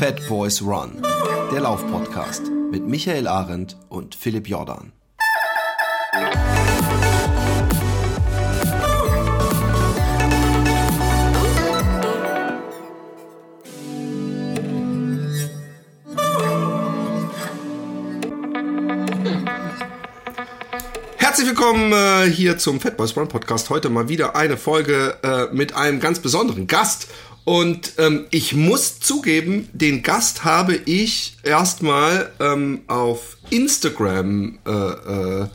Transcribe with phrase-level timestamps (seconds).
[0.00, 1.02] Fat Boys Run,
[1.52, 4.92] der Laufpodcast mit Michael Arendt und Philipp Jordan.
[21.18, 23.68] Herzlich willkommen äh, hier zum Fat Boys Run Podcast.
[23.68, 27.08] Heute mal wieder eine Folge äh, mit einem ganz besonderen Gast.
[27.50, 35.48] Und ähm, ich muss zugeben, den Gast habe ich erstmal ähm, auf Instagram äh, äh,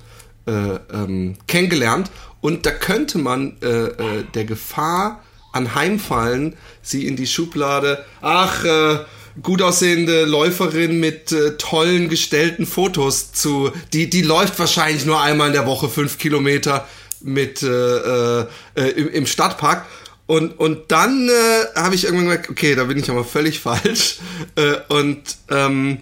[0.46, 2.12] äh, ähm, kennengelernt.
[2.42, 8.98] Und da könnte man äh, äh, der Gefahr anheimfallen, sie in die Schublade, ach, äh,
[9.42, 15.48] gut aussehende Läuferin mit äh, tollen gestellten Fotos zu, die, die läuft wahrscheinlich nur einmal
[15.48, 16.86] in der Woche fünf Kilometer
[17.22, 19.86] mit äh, äh, im, im Stadtpark.
[20.28, 24.20] Und, und dann äh, habe ich irgendwann gemerkt, okay, da bin ich aber völlig falsch.
[24.56, 25.22] Äh, und
[25.52, 26.00] ähm,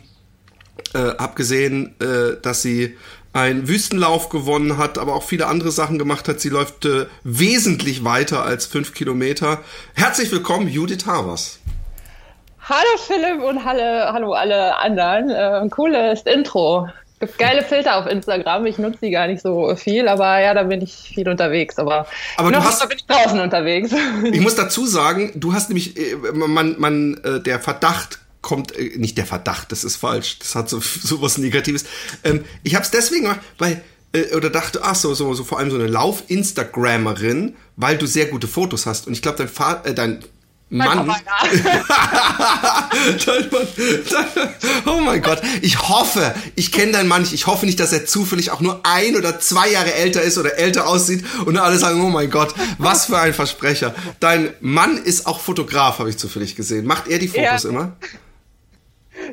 [0.93, 2.97] äh, habe gesehen, äh, dass sie
[3.33, 6.39] einen Wüstenlauf gewonnen hat, aber auch viele andere Sachen gemacht hat.
[6.39, 9.59] Sie läuft äh, wesentlich weiter als fünf Kilometer.
[9.95, 11.59] Herzlich willkommen, Judith Havers.
[12.61, 15.29] Hallo Philipp und hallo, hallo alle anderen.
[15.29, 16.87] Äh, cooles Intro
[17.25, 18.65] gibt geile Filter auf Instagram.
[18.65, 21.77] Ich nutze die gar nicht so viel, aber ja, da bin ich viel unterwegs.
[21.77, 22.07] Aber,
[22.37, 23.91] aber noch du hast, da bin ich draußen unterwegs.
[24.31, 28.97] Ich muss dazu sagen, du hast nämlich, äh, man, man, äh, der Verdacht kommt, äh,
[28.97, 31.85] nicht der Verdacht, das ist falsch, das hat so, so was Negatives.
[32.23, 33.81] Ähm, ich habe es deswegen gemacht, weil
[34.35, 38.47] oder dachte, ach so, so, so vor allem so eine Lauf-Instagrammerin, weil du sehr gute
[38.47, 39.07] Fotos hast.
[39.07, 40.23] Und ich glaube, dein, Fa äh, dein
[40.75, 41.07] Mann.
[44.87, 45.39] Oh mein Gott.
[45.61, 47.33] Ich hoffe, ich kenne deinen Mann nicht.
[47.33, 50.57] Ich hoffe nicht, dass er zufällig auch nur ein oder zwei Jahre älter ist oder
[50.57, 53.93] älter aussieht und alle sagen, oh mein Gott, was für ein Versprecher.
[54.19, 56.87] Dein Mann ist auch Fotograf, habe ich zufällig gesehen.
[56.87, 57.69] Macht er die Fotos ja.
[57.69, 57.95] immer?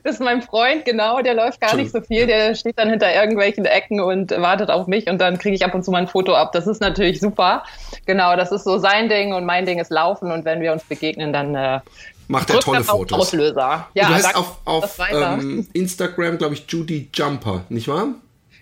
[0.04, 2.26] Das ist mein Freund, genau, der läuft gar nicht so viel.
[2.26, 5.74] Der steht dann hinter irgendwelchen Ecken und wartet auf mich und dann kriege ich ab
[5.74, 6.52] und zu mal ein Foto ab.
[6.52, 7.64] Das ist natürlich super.
[8.06, 10.84] Genau, das ist so sein Ding und mein Ding ist Laufen und wenn wir uns
[10.84, 11.80] begegnen, dann äh,
[12.28, 13.18] macht er tolle Fotos.
[13.18, 13.88] Auslöser.
[13.94, 18.08] Ja, du heißt auf, auf ähm, Instagram, glaube ich, Judy Jumper, nicht wahr?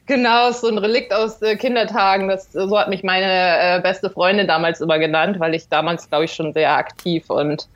[0.07, 2.29] Genau, so ein Relikt aus äh, Kindertagen.
[2.29, 6.25] Das, so hat mich meine äh, beste Freundin damals immer genannt, weil ich damals, glaube
[6.25, 7.69] ich, schon sehr aktiv und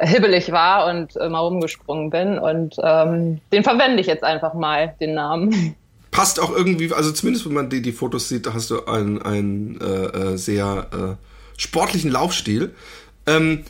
[0.00, 2.38] hibbelig war und äh, mal rumgesprungen bin.
[2.38, 5.76] Und ähm, den verwende ich jetzt einfach mal, den Namen.
[6.10, 9.22] Passt auch irgendwie, also zumindest wenn man die, die Fotos sieht, da hast du einen,
[9.22, 12.74] einen äh, äh, sehr äh, sportlichen Laufstil.
[13.26, 13.64] Ähm,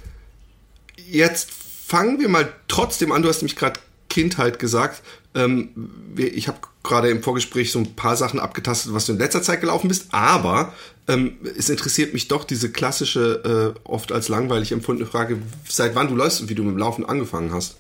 [1.10, 3.22] jetzt fangen wir mal trotzdem an.
[3.22, 5.02] Du hast nämlich gerade Kindheit gesagt.
[5.34, 9.42] Ähm, ich habe gerade im Vorgespräch so ein paar Sachen abgetastet, was du in letzter
[9.42, 10.72] Zeit gelaufen bist, aber
[11.10, 15.38] ähm, es interessiert mich doch diese klassische, äh, oft als langweilig empfundene Frage,
[15.69, 17.76] seit wann du läufst und wie du mit dem Laufen angefangen hast.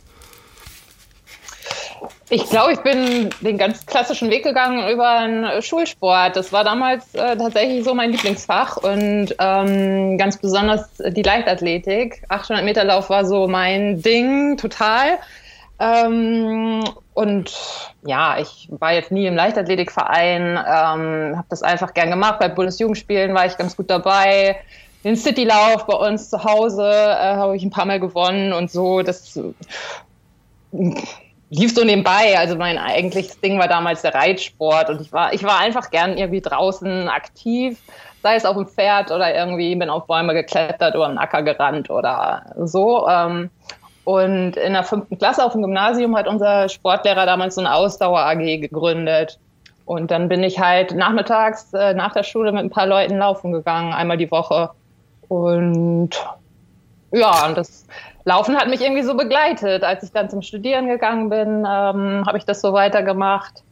[2.32, 6.36] Ich glaube, ich bin den ganz klassischen Weg gegangen über den Schulsport.
[6.36, 12.22] Das war damals äh, tatsächlich so mein Lieblingsfach und ähm, ganz besonders die Leichtathletik.
[12.28, 15.18] 800 Meter Lauf war so mein Ding, total.
[15.80, 17.52] Ähm, und
[18.04, 22.38] ja, ich war jetzt nie im Leichtathletikverein, ähm, habe das einfach gern gemacht.
[22.38, 24.56] Bei Bundesjugendspielen war ich ganz gut dabei.
[25.04, 29.00] Den Citylauf bei uns zu Hause äh, habe ich ein paar Mal gewonnen und so.
[29.00, 30.94] Das äh,
[31.48, 32.38] lief so nebenbei.
[32.38, 36.18] Also mein eigentliches Ding war damals der Reitsport und ich war, ich war einfach gern
[36.18, 37.78] irgendwie draußen aktiv,
[38.22, 41.88] sei es auf dem Pferd oder irgendwie bin auf Bäume geklettert oder am Acker gerannt
[41.88, 43.08] oder so.
[43.08, 43.48] Ähm,
[44.10, 48.60] und in der fünften Klasse auf dem Gymnasium hat unser Sportlehrer damals so eine Ausdauer-AG
[48.60, 49.38] gegründet.
[49.84, 53.52] Und dann bin ich halt nachmittags äh, nach der Schule mit ein paar Leuten laufen
[53.52, 54.70] gegangen, einmal die Woche.
[55.28, 56.10] Und
[57.12, 57.86] ja, und das
[58.24, 59.84] Laufen hat mich irgendwie so begleitet.
[59.84, 63.62] Als ich dann zum Studieren gegangen bin, ähm, habe ich das so weitergemacht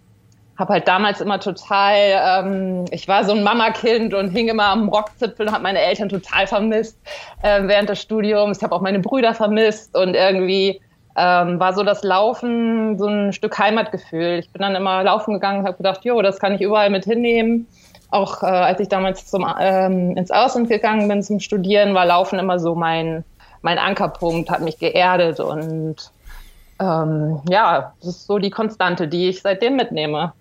[0.58, 4.88] habe halt damals immer total, ähm, ich war so ein Mamakind und hing immer am
[4.88, 6.98] Rockzipfel und habe meine Eltern total vermisst
[7.42, 8.58] äh, während des Studiums.
[8.58, 10.80] Ich habe auch meine Brüder vermisst und irgendwie
[11.16, 14.40] ähm, war so das Laufen so ein Stück Heimatgefühl.
[14.40, 17.04] Ich bin dann immer laufen gegangen und habe gedacht, jo, das kann ich überall mit
[17.04, 17.68] hinnehmen.
[18.10, 22.38] Auch äh, als ich damals zum, ähm, ins Ausland gegangen bin zum Studieren, war Laufen
[22.38, 23.24] immer so mein,
[23.62, 25.96] mein Ankerpunkt, hat mich geerdet und
[26.80, 30.32] ähm, ja, das ist so die Konstante, die ich seitdem mitnehme.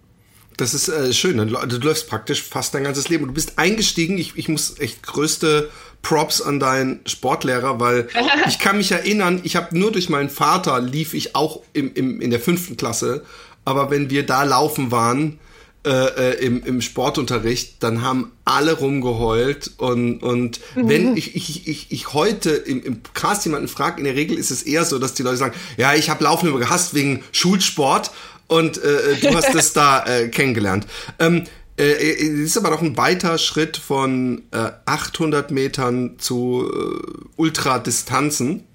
[0.57, 1.37] Das ist äh, schön.
[1.37, 3.23] Du, läufst praktisch fast dein ganzes Leben.
[3.23, 4.17] Und du bist eingestiegen.
[4.17, 5.69] Ich, ich muss echt größte
[6.01, 8.07] Props an deinen Sportlehrer, weil
[8.47, 12.19] ich kann mich erinnern, ich habe nur durch meinen Vater lief ich auch im, im,
[12.21, 13.23] in der fünften Klasse.
[13.65, 15.39] Aber wenn wir da laufen waren,
[15.87, 20.89] äh, äh, im, im Sportunterricht, dann haben alle rumgeheult und, und mhm.
[20.89, 24.51] wenn ich, ich, ich, ich heute im, im Cast jemanden frage, in der Regel ist
[24.51, 28.11] es eher so, dass die Leute sagen, ja, ich habe Laufen über gehasst wegen Schulsport
[28.47, 30.87] und äh, du hast es da äh, kennengelernt.
[31.19, 31.43] Ähm,
[31.79, 38.65] äh, äh, ist aber noch ein weiter Schritt von äh, 800 Metern zu äh, Ultradistanzen.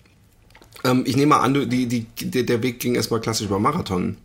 [0.84, 2.06] Ähm, ich nehme an, die, die,
[2.44, 4.18] der Weg ging erstmal klassisch über Marathon.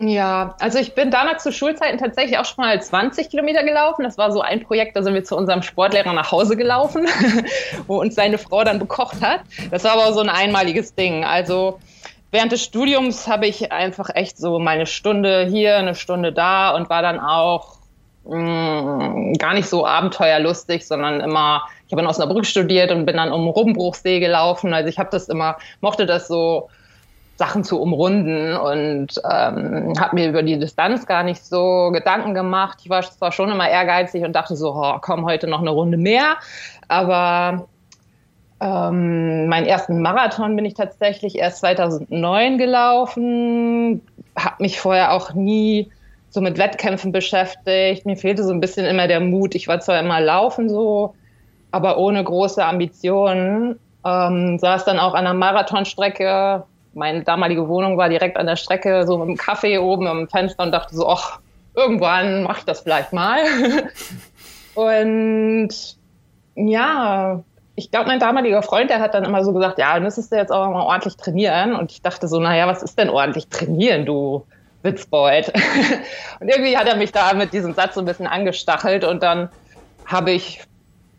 [0.00, 4.02] Ja, also ich bin damals zu Schulzeiten tatsächlich auch schon mal 20 Kilometer gelaufen.
[4.02, 7.06] Das war so ein Projekt, da sind wir zu unserem Sportlehrer nach Hause gelaufen,
[7.86, 9.40] wo uns seine Frau dann bekocht hat.
[9.70, 11.24] Das war aber so ein einmaliges Ding.
[11.24, 11.78] Also
[12.34, 16.90] während des Studiums habe ich einfach echt so meine Stunde hier, eine Stunde da und
[16.90, 17.76] war dann auch
[18.24, 23.16] mh, mm, gar nicht so abenteuerlustig, sondern immer, ich habe in Osnabrück studiert und bin
[23.16, 24.74] dann um Rumbruchsee gelaufen.
[24.74, 26.68] Also ich habe das immer, mochte das so
[27.36, 32.78] Sachen zu umrunden und ähm, habe mir über die Distanz gar nicht so Gedanken gemacht.
[32.82, 35.98] Ich war zwar schon immer ehrgeizig und dachte so, oh, komm, heute noch eine Runde
[35.98, 36.36] mehr,
[36.88, 37.68] aber
[38.64, 44.00] ähm, meinen ersten Marathon bin ich tatsächlich erst 2009 gelaufen,
[44.36, 45.90] habe mich vorher auch nie
[46.30, 48.06] so mit Wettkämpfen beschäftigt.
[48.06, 49.54] Mir fehlte so ein bisschen immer der Mut.
[49.54, 51.14] Ich war zwar immer laufen so,
[51.70, 53.78] aber ohne große Ambitionen.
[54.04, 56.64] Ähm, saß dann auch an der Marathonstrecke
[56.94, 60.72] meine damalige Wohnung war direkt an der Strecke, so einem Kaffee oben im Fenster und
[60.72, 61.40] dachte so, ach,
[61.74, 63.40] irgendwann mache ich das vielleicht mal.
[64.74, 65.68] und
[66.54, 67.42] ja,
[67.76, 70.52] ich glaube, mein damaliger Freund, der hat dann immer so gesagt, ja, müsstest du jetzt
[70.52, 71.74] auch mal ordentlich trainieren.
[71.74, 74.46] Und ich dachte so, naja, was ist denn ordentlich trainieren, du
[74.82, 75.52] Witzbold?
[76.40, 79.48] und irgendwie hat er mich da mit diesem Satz so ein bisschen angestachelt und dann
[80.06, 80.60] habe ich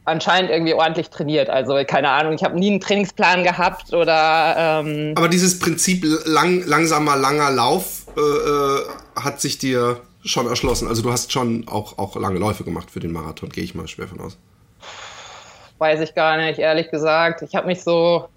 [0.05, 1.49] anscheinend irgendwie ordentlich trainiert.
[1.49, 4.55] Also keine Ahnung, ich habe nie einen Trainingsplan gehabt oder.
[4.57, 8.81] Ähm Aber dieses Prinzip lang, langsamer, langer Lauf äh, äh,
[9.15, 10.87] hat sich dir schon erschlossen.
[10.87, 13.87] Also du hast schon auch, auch lange Läufe gemacht für den Marathon, gehe ich mal
[13.87, 14.37] schwer von aus.
[15.77, 17.41] Weiß ich gar nicht, ehrlich gesagt.
[17.41, 18.29] Ich habe mich so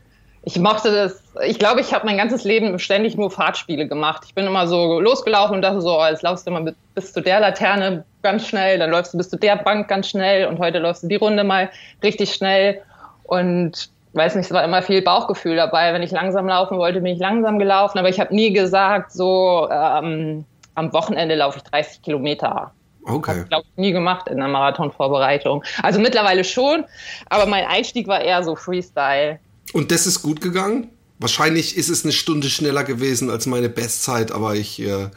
[0.48, 4.22] ich mochte das, ich glaube, ich habe mein ganzes Leben ständig nur Fahrtspiele gemacht.
[4.26, 7.20] Ich bin immer so losgelaufen und dachte so, oh, jetzt laufst du mal bis zu
[7.20, 10.78] der Laterne ganz schnell, dann läufst du bis zu der Bank ganz schnell und heute
[10.78, 11.70] läufst du die Runde mal
[12.02, 12.80] richtig schnell.
[13.24, 15.92] Und weiß nicht, es war immer viel Bauchgefühl dabei.
[15.92, 19.68] Wenn ich langsam laufen wollte, bin ich langsam gelaufen, aber ich habe nie gesagt, so
[19.70, 22.72] ähm, am Wochenende laufe ich 30 Kilometer.
[23.08, 23.30] Okay.
[23.30, 25.64] Habe ich, glaube ich, nie gemacht in der Marathonvorbereitung.
[25.82, 26.84] Also mittlerweile schon,
[27.28, 29.38] aber mein Einstieg war eher so Freestyle.
[29.72, 30.90] Und das ist gut gegangen?
[31.18, 35.08] Wahrscheinlich ist es eine Stunde schneller gewesen als meine Bestzeit, aber ich, äh, äh,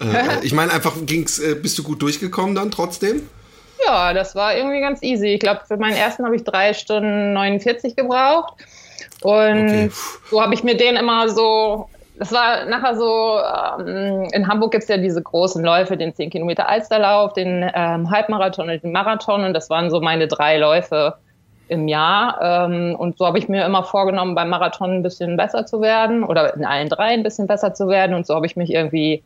[0.42, 3.22] ich meine einfach, ging's, äh, bist du gut durchgekommen dann trotzdem?
[3.84, 5.28] Ja, das war irgendwie ganz easy.
[5.28, 8.54] Ich glaube, für meinen ersten habe ich drei Stunden 49 gebraucht.
[9.22, 9.90] Und okay.
[10.30, 13.38] so habe ich mir den immer so, das war nachher so,
[13.80, 18.10] ähm, in Hamburg gibt es ja diese großen Läufe, den 10 Kilometer Alsterlauf, den ähm,
[18.10, 19.44] Halbmarathon und den Marathon.
[19.44, 21.14] Und das waren so meine drei Läufe
[21.68, 22.38] im Jahr.
[22.40, 26.24] Ähm, und so habe ich mir immer vorgenommen, beim Marathon ein bisschen besser zu werden
[26.24, 28.14] oder in allen drei ein bisschen besser zu werden.
[28.14, 29.22] Und so habe ich mich irgendwie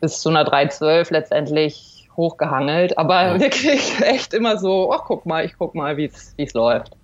[0.00, 2.98] bis zu einer 312 letztendlich hochgehangelt.
[2.98, 3.40] Aber ja.
[3.40, 6.97] wirklich echt immer so, ach guck mal, ich guck mal, wie es läuft.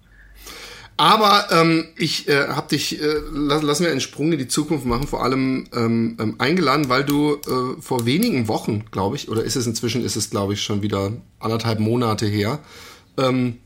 [0.96, 4.86] Aber ähm, ich äh, habe dich, äh, lass, lass mir einen Sprung in die Zukunft
[4.86, 9.42] machen, vor allem ähm, ähm, eingeladen, weil du äh, vor wenigen Wochen, glaube ich, oder
[9.42, 12.60] ist es inzwischen, ist es, glaube ich, schon wieder anderthalb Monate her,
[13.18, 13.58] ähm,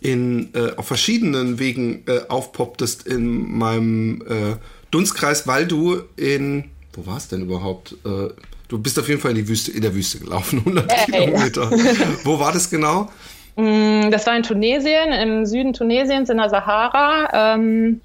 [0.00, 4.56] in, äh, auf verschiedenen Wegen äh, aufpopptest in meinem äh,
[4.92, 7.96] Dunstkreis, weil du in, wo war es denn überhaupt?
[8.04, 8.28] Äh,
[8.68, 11.26] du bist auf jeden Fall in, die Wüste, in der Wüste gelaufen, 100 hey.
[11.26, 11.70] Kilometer.
[12.24, 13.10] wo war das genau?
[13.56, 17.54] Mm, das war in Tunesien, im Süden Tunesiens, in der Sahara.
[17.54, 18.00] Ähm,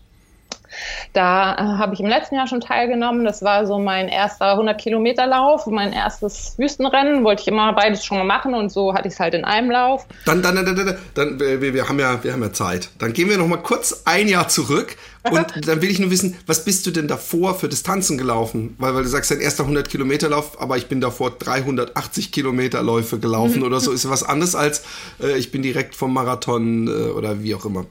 [1.14, 3.26] da äh, habe ich im letzten Jahr schon teilgenommen.
[3.26, 7.24] Das war so mein erster 100-Kilometer-Lauf, mein erstes Wüstenrennen.
[7.24, 9.72] Wollte ich immer beides schon mal machen und so hatte ich es halt in einem
[9.72, 10.06] Lauf.
[10.26, 12.90] Dann, dann, dann, dann, dann wir, wir, haben ja, wir haben ja Zeit.
[13.00, 14.96] Dann gehen wir noch mal kurz ein Jahr zurück
[15.30, 18.76] und dann will ich nur wissen, was bist du denn davor für Distanzen gelaufen?
[18.78, 23.80] Weil, weil du sagst, dein erster 100-Kilometer-Lauf, aber ich bin davor 380 Kilometer-Läufe gelaufen oder
[23.80, 23.92] so.
[23.92, 24.84] Ist was anderes als
[25.22, 27.86] äh, ich bin direkt vom Marathon äh, oder wie auch immer.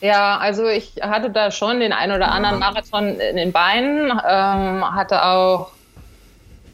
[0.00, 4.94] Ja, also ich hatte da schon den ein oder anderen Marathon in den Beinen, ähm,
[4.94, 5.70] hatte auch,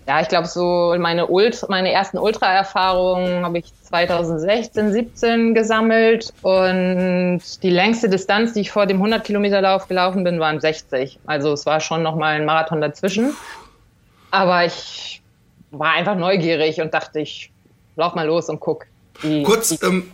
[0.07, 7.41] ja, ich glaube so meine, Ult meine ersten Ultra-Erfahrungen habe ich 2016, 17 gesammelt und
[7.63, 11.21] die längste Distanz, die ich vor dem 100 Kilometer Lauf gelaufen bin, waren 60.
[11.27, 13.35] Also es war schon noch mal ein Marathon dazwischen,
[14.31, 15.23] aber ich
[15.71, 17.53] war einfach neugierig und dachte, ich
[17.97, 18.87] lauf mal los und guck.
[19.21, 20.11] Wie, Kurz, wie ähm,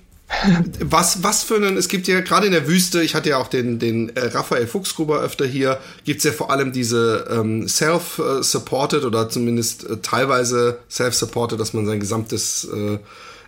[0.81, 3.49] Was, was für einen, es gibt ja gerade in der Wüste, ich hatte ja auch
[3.49, 9.31] den, den äh, Raphael Fuchsgruber öfter hier, gibt's ja vor allem diese ähm, self-supported oder
[9.31, 12.99] zumindest äh, teilweise self-supported, dass man sein gesamtes äh,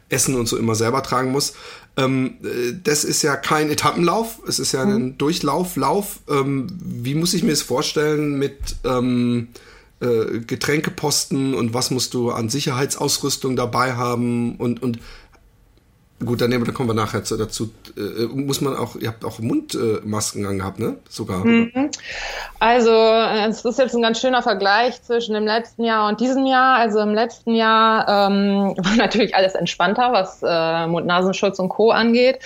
[0.08, 1.52] Essen und so immer selber tragen muss.
[1.98, 4.96] Ähm, äh, das ist ja kein Etappenlauf, es ist ja mhm.
[4.96, 6.20] ein Durchlauflauf.
[6.28, 9.48] Ähm, wie muss ich mir das vorstellen mit ähm,
[10.00, 14.98] äh, Getränkeposten und was musst du an Sicherheitsausrüstung dabei haben und, und
[16.24, 17.70] Gut, dann, dann kommen wir nachher dazu.
[17.96, 20.96] Äh, muss man auch, ihr habt auch Mundmasken äh, angehabt, ne?
[21.08, 21.46] Sogar.
[21.46, 21.90] Mhm.
[22.58, 26.76] Also, es ist jetzt ein ganz schöner Vergleich zwischen dem letzten Jahr und diesem Jahr.
[26.76, 31.90] Also im letzten Jahr ähm, war natürlich alles entspannter, was äh, Mund-Nasenschutz und Co.
[31.90, 32.40] angeht.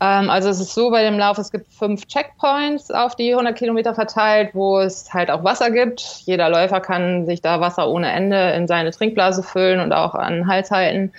[0.00, 3.56] Ähm, also es ist so bei dem Lauf, es gibt fünf Checkpoints auf die 100
[3.56, 6.00] Kilometer verteilt, wo es halt auch Wasser gibt.
[6.24, 10.32] Jeder Läufer kann sich da Wasser ohne Ende in seine Trinkblase füllen und auch an
[10.32, 11.12] den Hals halten.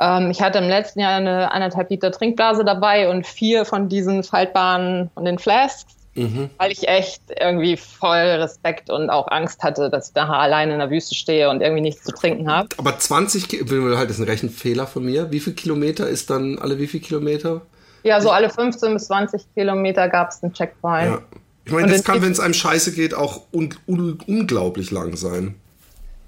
[0.00, 4.22] Ähm, ich hatte im letzten Jahr eine anderthalb Liter Trinkblase dabei und vier von diesen
[4.22, 6.50] faltbaren und den Flasks, mhm.
[6.58, 10.78] weil ich echt irgendwie voll Respekt und auch Angst hatte, dass ich da alleine in
[10.78, 12.68] der Wüste stehe und irgendwie nichts zu trinken habe.
[12.76, 15.30] Aber 20, halt, das ist ein Rechenfehler von mir.
[15.32, 17.62] Wie viel Kilometer ist dann alle wie viel Kilometer?
[18.04, 21.06] Ja, so alle 15 bis 20 Kilometer gab es einen Checkpoint.
[21.06, 21.20] Ja.
[21.64, 25.56] Ich meine, das kann, wenn es einem scheiße geht, auch un un unglaublich lang sein.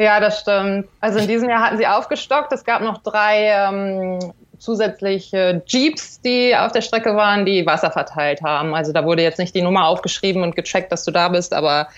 [0.01, 0.89] Ja, das stimmt.
[1.03, 2.51] Also in diesem Jahr hatten sie aufgestockt.
[2.53, 8.41] Es gab noch drei ähm, zusätzliche Jeeps, die auf der Strecke waren, die Wasser verteilt
[8.41, 8.75] haben.
[8.75, 11.89] Also da wurde jetzt nicht die Nummer aufgeschrieben und gecheckt, dass du da bist, aber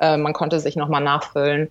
[0.00, 1.70] äh, man konnte sich nochmal nachfüllen.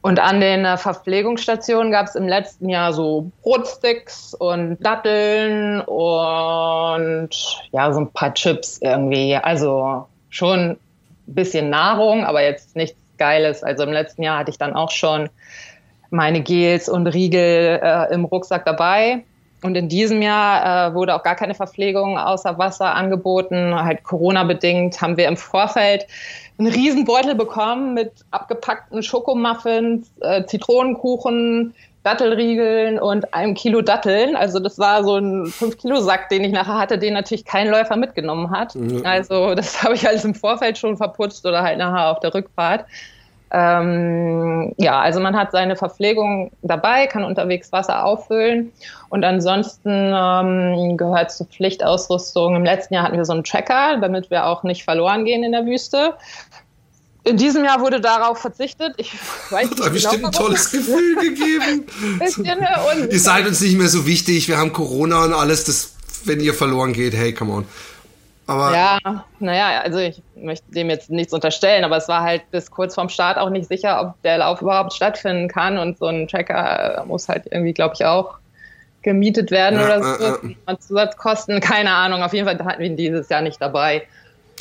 [0.00, 7.30] Und an den äh, Verpflegungsstationen gab es im letzten Jahr so Brotsticks und Datteln und
[7.70, 9.36] ja, so ein paar Chips irgendwie.
[9.36, 10.78] Also schon ein
[11.26, 13.62] bisschen Nahrung, aber jetzt nichts Geiles.
[13.62, 15.28] Also im letzten Jahr hatte ich dann auch schon
[16.10, 19.24] meine Gels und Riegel äh, im Rucksack dabei.
[19.62, 23.74] Und in diesem Jahr äh, wurde auch gar keine Verpflegung außer Wasser angeboten.
[23.74, 26.06] Halt Corona-bedingt haben wir im Vorfeld
[26.58, 31.74] einen Riesenbeutel bekommen mit abgepackten Schokomuffins, äh, Zitronenkuchen,
[32.06, 34.36] Dattelriegeln und einem Kilo Datteln.
[34.36, 38.52] Also das war so ein 5-Kilo-Sack, den ich nachher hatte, den natürlich kein Läufer mitgenommen
[38.52, 38.76] hat.
[39.04, 42.84] Also das habe ich alles im Vorfeld schon verputzt oder halt nachher auf der Rückfahrt.
[43.50, 48.72] Ähm, ja, also man hat seine Verpflegung dabei, kann unterwegs Wasser auffüllen
[49.08, 52.54] und ansonsten ähm, gehört zur Pflichtausrüstung.
[52.54, 55.52] Im letzten Jahr hatten wir so einen Tracker, damit wir auch nicht verloren gehen in
[55.52, 56.14] der Wüste.
[57.26, 58.94] In diesem Jahr wurde darauf verzichtet.
[58.98, 59.12] Ich
[59.50, 61.86] weiß nicht, Hat bestimmt ein tolles Gefühl gegeben.
[63.10, 64.46] ihr seid uns nicht mehr so wichtig.
[64.46, 65.64] Wir haben Corona und alles.
[65.64, 65.92] Das,
[66.24, 67.66] wenn ihr verloren geht, hey, come on.
[68.46, 72.70] Aber ja, naja, also ich möchte dem jetzt nichts unterstellen, aber es war halt bis
[72.70, 75.78] kurz vorm Start auch nicht sicher, ob der Lauf überhaupt stattfinden kann.
[75.78, 78.38] Und so ein Tracker muss halt irgendwie, glaube ich, auch
[79.02, 80.46] gemietet werden ja, oder so.
[80.46, 80.78] Äh, äh.
[80.78, 82.22] Zusatzkosten, keine Ahnung.
[82.22, 84.06] Auf jeden Fall hatten wir ihn dieses Jahr nicht dabei.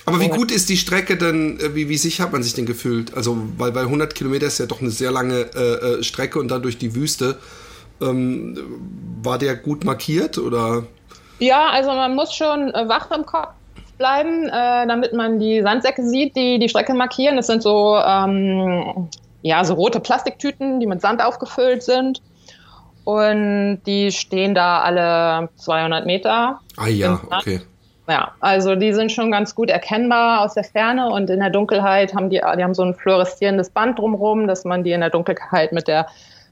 [0.05, 2.65] Aber wie gut ist die Strecke denn, äh, wie, wie sicher hat man sich denn
[2.65, 3.15] gefühlt?
[3.15, 6.49] Also, weil bei 100 Kilometer ist ja doch eine sehr lange äh, äh, Strecke und
[6.49, 7.37] dann durch die Wüste.
[8.01, 8.57] Ähm,
[9.23, 10.83] war der gut markiert oder?
[11.39, 13.49] Ja, also man muss schon äh, wach im Kopf
[13.97, 17.37] bleiben, äh, damit man die Sandsäcke sieht, die die Strecke markieren.
[17.37, 19.09] Das sind so, ähm,
[19.41, 22.21] ja, so rote Plastiktüten, die mit Sand aufgefüllt sind.
[23.05, 26.59] Und die stehen da alle 200 Meter.
[26.75, 27.61] Ah ja, okay.
[28.07, 32.13] Ja, also die sind schon ganz gut erkennbar aus der Ferne und in der Dunkelheit
[32.13, 35.71] haben die, die haben so ein fluoreszierendes Band drumherum, dass man die in der Dunkelheit
[35.71, 36.07] mit der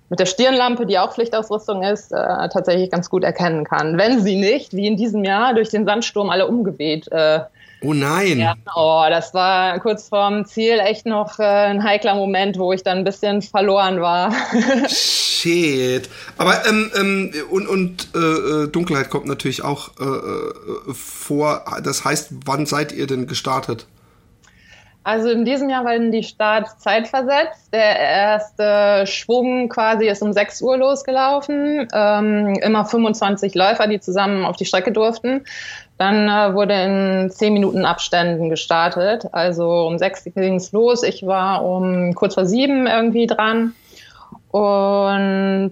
[0.09, 2.17] mit der Stirnlampe, die auch Pflichtausrüstung ist, äh,
[2.49, 3.97] tatsächlich ganz gut erkennen kann.
[3.97, 7.39] Wenn sie nicht, wie in diesem Jahr, durch den Sandsturm alle umgeweht äh,
[7.83, 8.39] Oh nein.
[8.39, 12.81] Ja, oh, das war kurz vorm Ziel echt noch äh, ein heikler Moment, wo ich
[12.81, 14.33] dann ein bisschen verloren war.
[14.87, 16.09] Shit.
[16.37, 21.65] Aber ähm, ähm, und, und äh, äh, Dunkelheit kommt natürlich auch äh, äh, vor.
[21.83, 23.85] Das heißt, wann seid ihr denn gestartet?
[25.05, 27.73] Also in diesem Jahr werden die Starts zeitversetzt.
[27.73, 31.89] Der erste Schwung quasi ist um 6 Uhr losgelaufen.
[31.93, 35.43] Ähm, immer 25 Läufer, die zusammen auf die Strecke durften.
[35.97, 39.27] Dann äh, wurde in 10 Minuten Abständen gestartet.
[39.31, 41.03] Also um 6 ging es los.
[41.03, 43.73] Ich war um kurz vor 7 irgendwie dran.
[44.49, 45.71] Und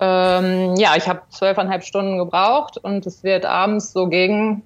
[0.00, 4.62] ähm, ja, ich habe zwölfeinhalb Stunden gebraucht und es wird abends so gegen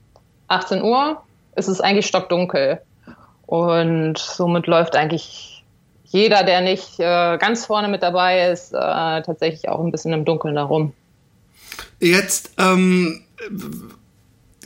[0.49, 1.23] 18 Uhr.
[1.55, 2.81] Es ist eigentlich stockdunkel.
[3.47, 5.65] Und somit läuft eigentlich
[6.05, 8.77] jeder, der nicht äh, ganz vorne mit dabei ist, äh,
[9.23, 10.93] tatsächlich auch ein bisschen im Dunkeln darum.
[12.01, 13.25] Jetzt, ähm,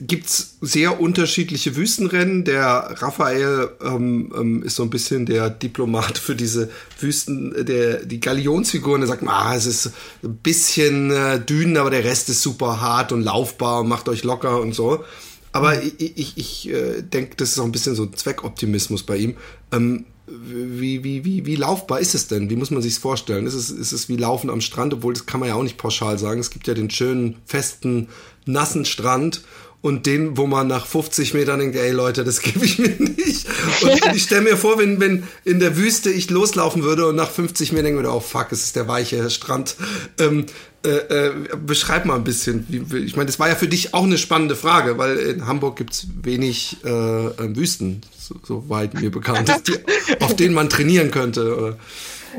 [0.01, 2.45] gibt's sehr unterschiedliche Wüstenrennen.
[2.45, 8.21] Der Raphael ähm, ähm, ist so ein bisschen der Diplomat für diese Wüsten, der die
[8.21, 9.01] Galionsfiguren.
[9.01, 9.93] Der sagt, ah, es ist
[10.23, 14.25] ein bisschen äh, dünn, aber der Rest ist super hart und laufbar und macht euch
[14.25, 15.05] locker und so.
[15.53, 15.93] Aber mhm.
[15.99, 19.37] ich, ich, ich äh, denke, das ist auch ein bisschen so ein Zweckoptimismus bei ihm.
[19.73, 22.51] Ähm, wie, wie, wie, wie laufbar ist es denn?
[22.51, 23.47] Wie muss man sich vorstellen?
[23.47, 24.95] Ist es, ist es wie Laufen am Strand?
[24.95, 26.41] Obwohl, das kann man ja auch nicht pauschal sagen.
[26.41, 28.09] Es gibt ja den schönen, festen,
[28.47, 29.43] nassen Strand
[29.83, 33.47] und den, wo man nach 50 Metern denkt, ey Leute, das gebe ich mir nicht.
[33.83, 37.31] Und ich stelle mir vor, wenn, wenn in der Wüste ich loslaufen würde und nach
[37.31, 39.77] 50 Metern denke, oh fuck, es ist der weiche Strand.
[40.19, 40.47] Ähm,
[40.83, 41.33] äh, äh,
[41.67, 42.67] beschreib mal ein bisschen.
[42.69, 45.77] Wie, ich meine, das war ja für dich auch eine spannende Frage, weil in Hamburg
[45.77, 48.01] gibt's wenig äh, äh Wüsten,
[48.43, 49.77] soweit so mir bekannt ist, die,
[50.21, 51.77] auf denen man trainieren könnte.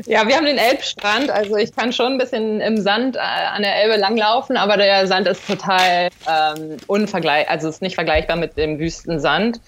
[0.06, 1.30] Ja, wir haben den Elbstrand.
[1.30, 5.06] Also ich kann schon ein bisschen im Sand äh, an der Elbe langlaufen, aber der
[5.06, 9.60] Sand ist total ähm, unvergleich, also ist nicht vergleichbar mit dem Wüstensand.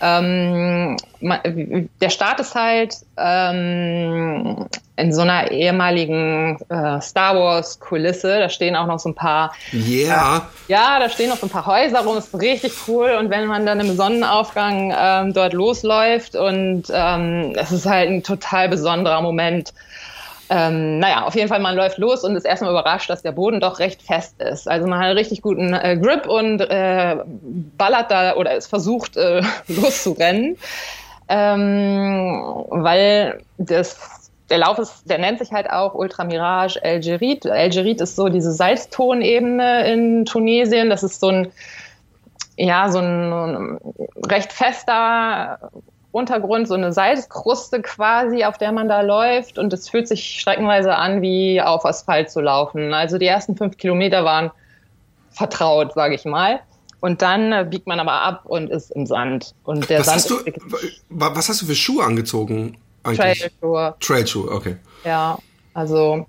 [0.00, 8.38] Ähm, der Start ist halt ähm, in so einer ehemaligen äh, Star Wars Kulisse.
[8.38, 9.54] Da stehen auch noch so ein paar.
[9.72, 10.48] Yeah.
[10.68, 12.18] Äh, ja, da stehen noch so ein paar Häuser rum.
[12.18, 13.16] Ist richtig cool.
[13.18, 18.22] Und wenn man dann im Sonnenaufgang ähm, dort losläuft und ähm, es ist halt ein
[18.22, 19.72] total besonderer Moment.
[20.48, 23.60] Ähm, naja, auf jeden Fall, man läuft los und ist erstmal überrascht, dass der Boden
[23.60, 24.68] doch recht fest ist.
[24.68, 27.16] Also man hat einen richtig guten äh, Grip und äh,
[27.76, 30.56] ballert da oder ist versucht äh, loszurennen,
[31.28, 37.44] ähm, weil das, der Lauf ist, der nennt sich halt auch Ultra Mirage El Gerit.
[37.44, 40.90] El Gerit ist so diese Salztonebene in Tunesien.
[40.90, 41.48] Das ist so ein
[42.58, 43.78] ja, so ein
[44.26, 45.70] recht fester
[46.16, 49.58] Untergrund, so eine Salzkruste quasi, auf der man da läuft.
[49.58, 52.94] Und es fühlt sich streckenweise an, wie auf Asphalt zu laufen.
[52.94, 54.50] Also die ersten fünf Kilometer waren
[55.30, 56.60] vertraut, sage ich mal.
[57.00, 59.54] Und dann äh, biegt man aber ab und ist im Sand.
[59.64, 60.36] Und der was Sand hast du,
[61.10, 62.78] was hast du für Schuhe angezogen?
[63.04, 63.94] Trailschuhe.
[64.00, 64.76] Trailschuhe, okay.
[65.04, 65.38] Ja,
[65.74, 66.26] also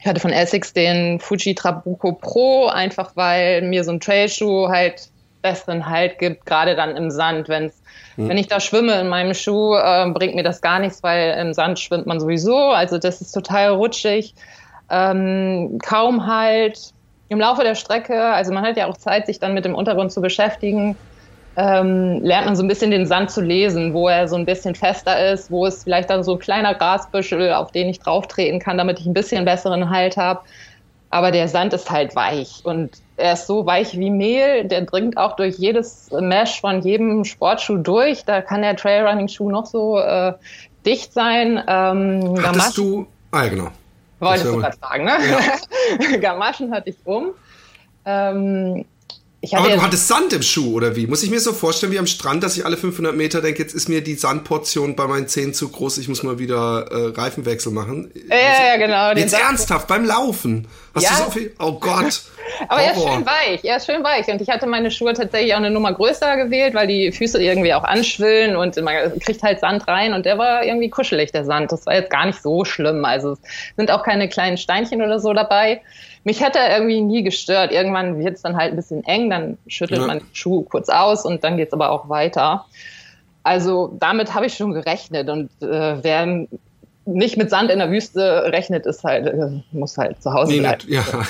[0.00, 5.10] ich hatte von Essex den Fuji Trabuco Pro, einfach weil mir so ein Trailschuh halt
[5.42, 7.80] besseren Halt gibt, gerade dann im Sand, wenn es
[8.20, 8.28] hm.
[8.28, 11.54] Wenn ich da schwimme in meinem Schuh, äh, bringt mir das gar nichts, weil im
[11.54, 12.56] Sand schwimmt man sowieso.
[12.56, 14.34] Also das ist total rutschig.
[14.90, 16.78] Ähm, kaum halt
[17.28, 20.12] im Laufe der Strecke, also man hat ja auch Zeit, sich dann mit dem Untergrund
[20.12, 20.98] zu beschäftigen,
[21.56, 24.74] ähm, lernt man so ein bisschen den Sand zu lesen, wo er so ein bisschen
[24.74, 28.58] fester ist, wo es vielleicht dann so ein kleiner Grasbüschel, auf den ich drauf treten
[28.58, 30.40] kann, damit ich ein bisschen besseren Halt habe.
[31.10, 34.64] Aber der Sand ist halt weich und er ist so weich wie Mehl.
[34.64, 38.24] Der dringt auch durch jedes Mesh von jedem Sportschuh durch.
[38.24, 40.32] Da kann der Trailrunning-Schuh noch so äh,
[40.84, 41.62] dicht sein.
[41.66, 43.68] Ähm, Hattest Gamaschen, du, ah ja genau.
[44.20, 45.12] Wolltest du gerade sagen, ne?
[45.30, 46.16] Ja.
[46.18, 47.30] Gamaschen hatte ich um.
[48.04, 48.84] Ähm,
[49.52, 51.06] aber du hattest Sand im Schuh, oder wie?
[51.06, 53.74] Muss ich mir so vorstellen wie am Strand, dass ich alle 500 Meter denke, jetzt
[53.74, 57.72] ist mir die Sandportion bei meinen Zehen zu groß, ich muss mal wieder äh, Reifenwechsel
[57.72, 58.10] machen?
[58.28, 59.12] Ja, ja, genau.
[59.12, 60.68] Jetzt ernsthaft, beim Laufen?
[60.94, 61.10] Hast ja.
[61.10, 61.54] du so viel?
[61.58, 62.22] Oh Gott.
[62.68, 64.28] Aber er ist schön weich, er ist schön weich.
[64.28, 67.72] Und ich hatte meine Schuhe tatsächlich auch eine Nummer größer gewählt, weil die Füße irgendwie
[67.72, 71.72] auch anschwillen und man kriegt halt Sand rein und der war irgendwie kuschelig, der Sand.
[71.72, 73.04] Das war jetzt gar nicht so schlimm.
[73.04, 73.38] Also es
[73.76, 75.80] sind auch keine kleinen Steinchen oder so dabei
[76.24, 77.72] mich hätte er irgendwie nie gestört.
[77.72, 80.06] Irgendwann wird es dann halt ein bisschen eng, dann schüttelt ja.
[80.06, 82.66] man den Schuh kurz aus und dann geht es aber auch weiter.
[83.42, 86.46] Also damit habe ich schon gerechnet und äh, wer
[87.06, 90.82] nicht mit Sand in der Wüste rechnet, ist halt, äh, muss halt zu Hause bleiben.
[90.88, 91.02] Ja,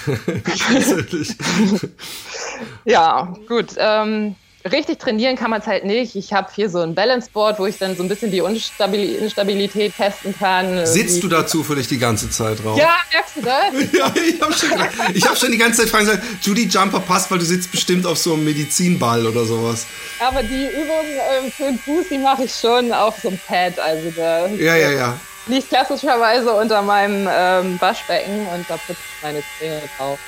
[2.85, 3.77] ja gut.
[3.79, 6.17] Ähm, richtig trainieren kann man es halt nicht.
[6.17, 10.35] Ich habe hier so ein Balanceboard, wo ich dann so ein bisschen die Instabilität testen
[10.39, 10.87] kann.
[10.87, 12.79] Sitzt du da zufällig die ganze Zeit drauf?
[12.79, 13.93] Ja, merkst du das?
[13.93, 17.45] ja, ich habe schon, hab schon die ganze Zeit fragen Judy Jumper passt, weil du
[17.45, 19.87] sitzt bestimmt auf so einem Medizinball oder sowas.
[20.21, 21.07] Aber die Übung
[21.47, 23.79] äh, für den Fuß, die mache ich schon auf so einem Pad.
[23.79, 25.21] Also da ja, ja, ja.
[25.47, 30.19] liegt klassischerweise unter meinem ähm, Waschbecken und da putze ich meine Zähne drauf.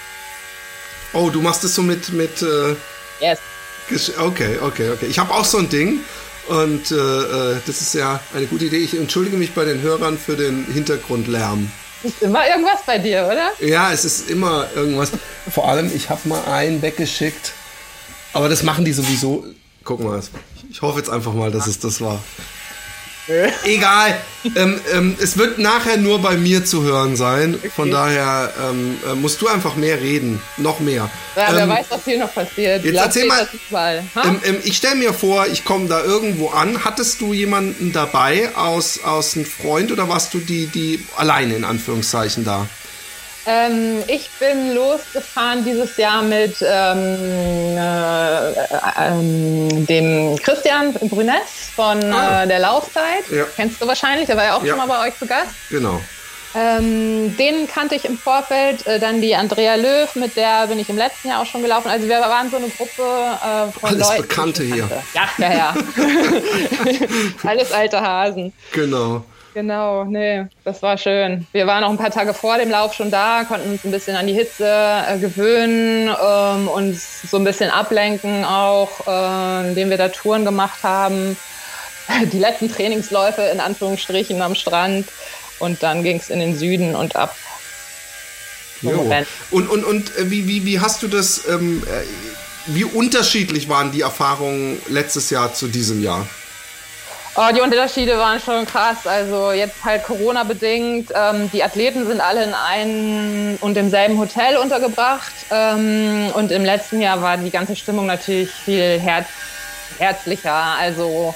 [1.13, 2.75] Oh, du machst es so mit, mit äh,
[3.21, 3.39] yes.
[4.19, 5.07] Okay, okay, okay.
[5.09, 6.01] Ich habe auch so ein Ding
[6.49, 8.79] und äh, äh, das ist ja eine gute Idee.
[8.79, 11.71] Ich entschuldige mich bei den Hörern für den Hintergrundlärm.
[12.03, 13.53] Ist immer irgendwas bei dir, oder?
[13.67, 15.13] Ja, es ist immer irgendwas.
[15.51, 17.53] Vor allem, ich habe mal einen weggeschickt,
[18.33, 19.45] aber das machen die sowieso.
[19.85, 20.21] Guck mal,
[20.71, 22.23] ich hoffe jetzt einfach mal, dass es das war.
[23.65, 24.21] Egal.
[24.57, 27.55] ähm, ähm, es wird nachher nur bei mir zu hören sein.
[27.55, 27.71] Okay.
[27.75, 30.43] Von daher ähm, äh, musst du einfach mehr reden.
[30.57, 31.11] Noch mehr.
[31.37, 32.85] Ja, wer ähm, weiß, was hier noch passiert.
[32.85, 34.05] Jetzt Lass erzähl mal.
[34.25, 36.85] Ähm, ähm, ich stelle mir vor, ich komme da irgendwo an.
[36.85, 41.65] Hattest du jemanden dabei aus, aus einem Freund oder warst du die, die alleine in
[41.65, 42.67] Anführungszeichen da?
[43.45, 52.45] Ähm, ich bin losgefahren dieses Jahr mit ähm, äh, äh, dem Christian Brüness von ah.
[52.45, 53.29] äh, der Laufzeit.
[53.31, 53.45] Ja.
[53.57, 54.77] Kennst du wahrscheinlich, der war ja auch ja.
[54.77, 55.51] schon mal bei euch zu Gast.
[55.71, 56.01] Genau.
[56.55, 58.87] Ähm, den kannte ich im Vorfeld.
[58.87, 61.89] Äh, dann die Andrea Löw, mit der bin ich im letzten Jahr auch schon gelaufen.
[61.89, 64.23] Also wir waren so eine Gruppe äh, von Alles Leuten.
[64.23, 64.89] Bekannte hier.
[65.15, 65.75] Ja, ja, ja.
[67.45, 68.53] Alles alte Hasen.
[68.73, 69.25] Genau.
[69.55, 71.47] Genau, nee, das war schön.
[71.53, 74.17] Wir waren auch ein paar Tage vor dem Lauf schon da, konnten uns ein bisschen
[74.17, 79.99] an die Hitze äh, gewöhnen, ähm, uns so ein bisschen ablenken auch, äh, indem wir
[79.99, 81.37] da Touren gemacht haben.
[82.33, 85.07] Die letzten Trainingsläufe in Anführungsstrichen am Strand
[85.59, 87.37] und dann ging es in den Süden und ab.
[89.51, 93.93] Und, und, und äh, wie, wie, wie hast du das, ähm, äh, wie unterschiedlich waren
[93.93, 96.27] die Erfahrungen letztes Jahr zu diesem Jahr?
[97.35, 99.07] Oh, die Unterschiede waren schon krass.
[99.07, 101.11] Also jetzt halt Corona bedingt.
[101.15, 105.33] Ähm, die Athleten sind alle in einem und demselben Hotel untergebracht.
[105.51, 109.27] Ähm, und im letzten Jahr war die ganze Stimmung natürlich viel herz
[109.99, 110.53] herzlicher.
[110.53, 111.35] Also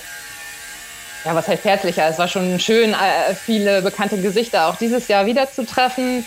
[1.25, 2.09] ja, was heißt herzlicher?
[2.09, 6.27] Es war schon schön, äh, viele bekannte Gesichter auch dieses Jahr wieder zu treffen.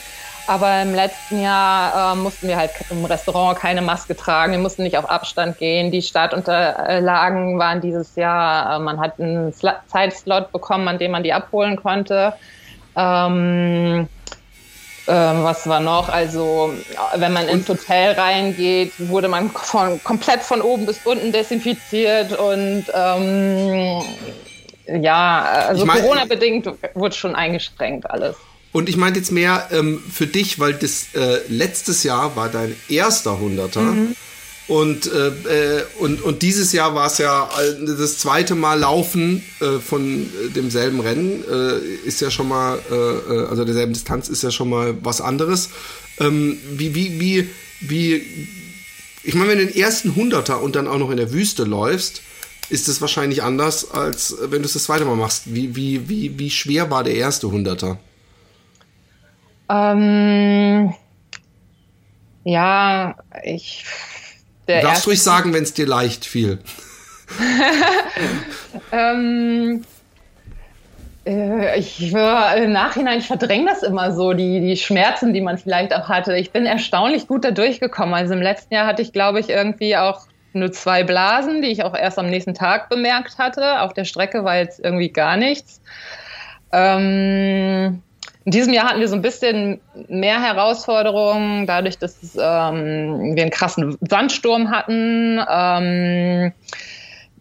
[0.49, 4.51] Aber im letzten Jahr äh, mussten wir halt im Restaurant keine Maske tragen.
[4.51, 5.91] Wir mussten nicht auf Abstand gehen.
[5.91, 11.21] Die Startunterlagen waren dieses Jahr, äh, man hat einen Sl Zeitslot bekommen, an dem man
[11.21, 12.33] die abholen konnte.
[12.95, 14.07] Ähm,
[15.05, 16.09] äh, was war noch?
[16.09, 16.73] Also,
[17.17, 22.85] wenn man ins Hotel reingeht, wurde man von, komplett von oben bis unten desinfiziert und
[22.95, 24.01] ähm,
[24.87, 28.35] ja, also ich mein, Corona-bedingt wurde schon eingeschränkt alles.
[28.71, 32.75] Und ich meinte jetzt mehr ähm, für dich, weil das äh, letztes Jahr war dein
[32.87, 33.81] erster Hunderter.
[33.81, 34.15] Mhm.
[34.67, 39.43] Und, äh, äh und, und dieses Jahr war es ja äh, das zweite Mal Laufen
[39.59, 41.43] äh, von äh, demselben Rennen.
[41.49, 45.69] Äh, ist ja schon mal, äh, also derselben Distanz ist ja schon mal was anderes.
[46.19, 48.27] Ähm, wie, wie, wie, wie,
[49.23, 52.21] ich meine, wenn du den ersten Hunderter und dann auch noch in der Wüste läufst,
[52.69, 55.43] ist es wahrscheinlich anders, als wenn du es das zweite Mal machst.
[55.45, 57.99] Wie, wie, wie, wie schwer war der erste Hunderter?
[59.69, 60.93] Ähm,
[62.43, 63.85] ja, ich.
[64.65, 66.59] du darfst ruhig sagen, wenn es dir leicht fiel.
[68.91, 69.83] ähm,
[71.29, 75.57] äh, ich war im Nachhinein, ich verdränge das immer so, die, die Schmerzen, die man
[75.57, 76.35] vielleicht auch hatte.
[76.35, 78.15] Ich bin erstaunlich gut da durchgekommen.
[78.15, 80.21] Also im letzten Jahr hatte ich, glaube ich, irgendwie auch
[80.53, 83.81] nur zwei Blasen, die ich auch erst am nächsten Tag bemerkt hatte.
[83.81, 85.81] Auf der Strecke war jetzt irgendwie gar nichts.
[86.71, 88.01] Ähm,
[88.49, 93.51] in diesem Jahr hatten wir so ein bisschen mehr Herausforderungen, dadurch, dass ähm, wir einen
[93.51, 95.39] krassen Sandsturm hatten.
[95.47, 96.51] Ähm,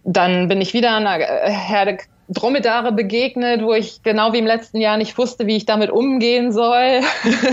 [0.05, 1.97] dann bin ich wieder einer Herde
[2.29, 6.53] Dromedare begegnet, wo ich genau wie im letzten Jahr nicht wusste, wie ich damit umgehen
[6.53, 7.01] soll.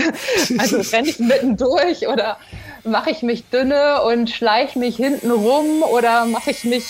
[0.58, 2.36] also renne ich mitten durch oder
[2.84, 6.84] mache ich mich dünne und schleiche mich hinten rum oder mache ich mich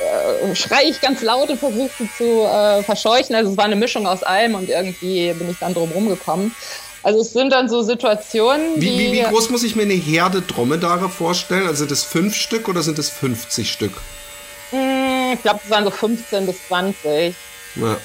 [0.00, 3.34] äh, schreie ich ganz laut und versuche sie zu äh, verscheuchen.
[3.34, 6.54] Also es war eine Mischung aus allem und irgendwie bin ich dann drum rumgekommen.
[7.02, 10.42] Also es sind dann so Situationen, wie, wie, wie groß muss ich mir eine Herde
[10.42, 11.66] Dromedare vorstellen?
[11.66, 13.92] Also sind es fünf Stück oder sind es 50 Stück?
[14.70, 17.34] Hm, ich glaube, es waren so 15 bis 20.
[17.76, 17.96] Ja.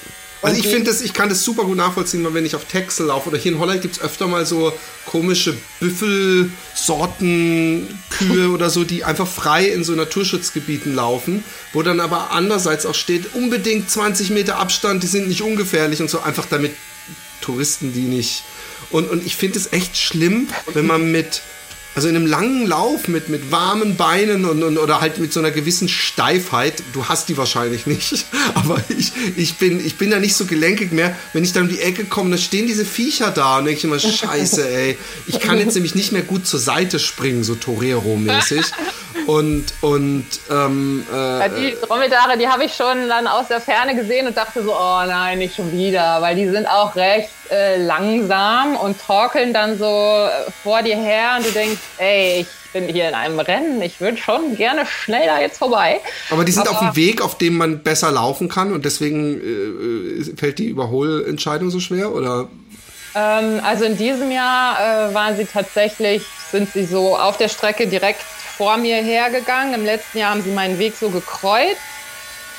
[0.46, 3.08] Also ich finde das, ich kann das super gut nachvollziehen, weil wenn ich auf Texel
[3.08, 4.74] laufe oder hier in Holland gibt es öfter mal so
[5.06, 12.32] komische Büffelsorten, Kühe oder so, die einfach frei in so Naturschutzgebieten laufen, wo dann aber
[12.32, 16.74] andererseits auch steht, unbedingt 20 Meter Abstand, die sind nicht ungefährlich und so, einfach damit
[17.42, 18.44] Touristen die nicht.
[18.92, 21.42] Und, und ich finde es echt schlimm, wenn man mit
[21.96, 25.40] also in einem langen Lauf mit, mit warmen Beinen und, und, oder halt mit so
[25.40, 30.20] einer gewissen Steifheit, du hast die wahrscheinlich nicht, aber ich, ich, bin, ich bin da
[30.20, 31.16] nicht so gelenkig mehr.
[31.34, 33.84] Wenn ich dann um die Ecke komme, dann stehen diese Viecher da und denke ich
[33.86, 34.98] immer, scheiße, ey.
[35.28, 38.66] Ich kann jetzt nämlich nicht mehr gut zur Seite springen, so Torero-mäßig.
[39.26, 44.28] Und, und ähm, äh, die Dromedare, die habe ich schon dann aus der Ferne gesehen
[44.28, 48.76] und dachte so, oh nein, nicht schon wieder, weil die sind auch recht äh, langsam
[48.76, 53.08] und torkeln dann so äh, vor dir her und du denkst, ey, ich bin hier
[53.08, 56.02] in einem Rennen, ich würde schon gerne schnell da jetzt vorbei.
[56.30, 59.40] Aber die sind Aber, auf dem Weg, auf dem man besser laufen kann und deswegen
[59.40, 62.48] äh, äh fällt die Überholentscheidung so schwer, oder?
[63.16, 67.88] Ähm, also in diesem Jahr äh, waren sie tatsächlich, sind sie so auf der Strecke
[67.88, 68.22] direkt
[68.58, 69.74] vor mir hergegangen.
[69.74, 71.80] Im letzten Jahr haben sie meinen Weg so gekreuzt.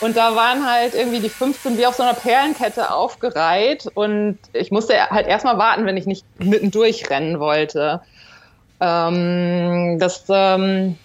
[0.00, 3.88] Und da waren halt irgendwie die 15 wie auf so einer Perlenkette aufgereiht.
[3.94, 8.02] Und ich musste halt erstmal warten, wenn ich nicht mittendurch rennen wollte.
[8.80, 10.98] Ähm, das, ähm,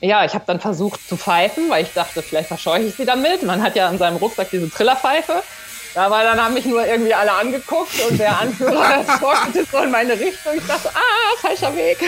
[0.00, 3.42] ja, ich habe dann versucht zu pfeifen, weil ich dachte, vielleicht verscheuche ich sie damit.
[3.42, 5.42] Man hat ja in seinem Rucksack diese Trillerpfeife.
[5.94, 9.92] Da war dann haben mich nur irgendwie alle angeguckt und der Anführer torkelte so in
[9.92, 10.54] meine Richtung.
[10.56, 11.98] Ich dachte, ah, falscher Weg.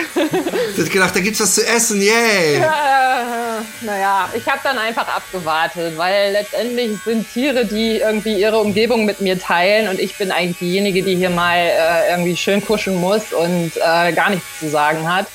[0.75, 2.59] Du hast gedacht, da gibt's was zu essen, yay!
[2.59, 9.05] Ja, naja, ich habe dann einfach abgewartet, weil letztendlich sind Tiere, die irgendwie ihre Umgebung
[9.05, 12.99] mit mir teilen und ich bin eigentlich diejenige, die hier mal äh, irgendwie schön kuschen
[12.99, 15.27] muss und äh, gar nichts zu sagen hat.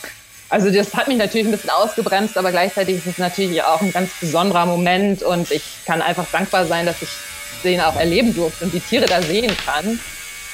[0.51, 3.93] Also das hat mich natürlich ein bisschen ausgebremst, aber gleichzeitig ist es natürlich auch ein
[3.93, 7.09] ganz besonderer Moment und ich kann einfach dankbar sein, dass ich
[7.63, 9.99] den auch erleben durfte und die Tiere da sehen kann.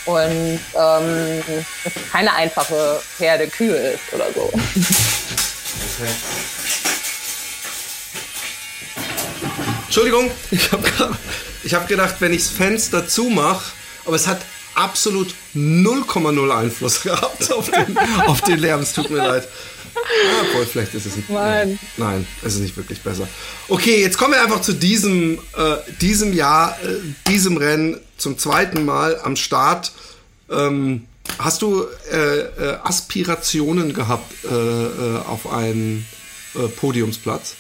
[0.05, 1.43] Und ähm,
[1.85, 4.51] dass es keine einfache Herde Kühe ist oder so.
[4.53, 6.13] Okay.
[9.85, 11.17] Entschuldigung, ich habe
[11.63, 13.73] ich hab gedacht, wenn ich das Fenster zumache,
[14.05, 14.41] aber es hat
[14.75, 18.81] absolut 0,0 Einfluss gehabt auf den, auf den Lärm.
[18.81, 19.49] Es tut mir leid.
[19.95, 21.31] Ja, obwohl, vielleicht ist es nicht.
[21.31, 21.79] Nein.
[21.97, 23.29] Nein, es ist nicht wirklich besser.
[23.69, 26.97] Okay, jetzt kommen wir einfach zu diesem, äh, diesem Jahr, äh,
[27.29, 29.93] diesem Rennen zum zweiten Mal am Start.
[30.51, 31.07] Ähm,
[31.39, 36.07] hast du äh, äh Aspirationen gehabt äh, äh, auf einen
[36.77, 37.55] Podiumsplatz?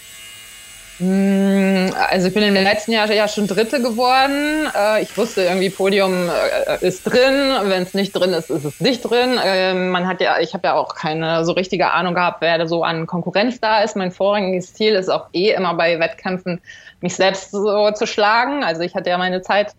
[0.98, 4.68] Hm, also ich bin im letzten Jahr ja schon Dritte geworden.
[4.76, 7.52] Äh, ich wusste irgendwie, Podium äh, ist drin.
[7.64, 9.38] Wenn es nicht drin ist, ist es nicht drin.
[9.44, 12.66] Ähm, man hat ja, ich habe ja auch keine so richtige Ahnung gehabt, wer da
[12.66, 13.94] so an Konkurrenz da ist.
[13.94, 16.60] Mein vorrangiges Ziel ist auch eh immer bei Wettkämpfen,
[17.00, 18.64] mich selbst so zu schlagen.
[18.64, 19.74] Also ich hatte ja meine Zeit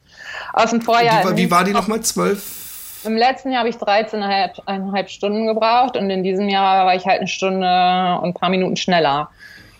[0.53, 1.36] aus dem Vorjahr.
[1.36, 1.99] Wie, wie war die nochmal?
[1.99, 2.41] Zwölf?
[3.03, 7.19] Im letzten Jahr habe ich 13,5 Stunden gebraucht und in diesem Jahr war ich halt
[7.19, 7.67] eine Stunde
[8.21, 9.29] und ein paar Minuten schneller.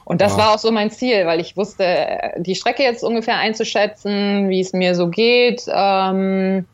[0.10, 0.39] Und das ja.
[0.39, 4.74] war auch so mein Ziel, weil ich wusste, die Strecke jetzt ungefähr einzuschätzen, wie es
[4.74, 5.65] mir so geht.
[5.72, 6.65] Ähm,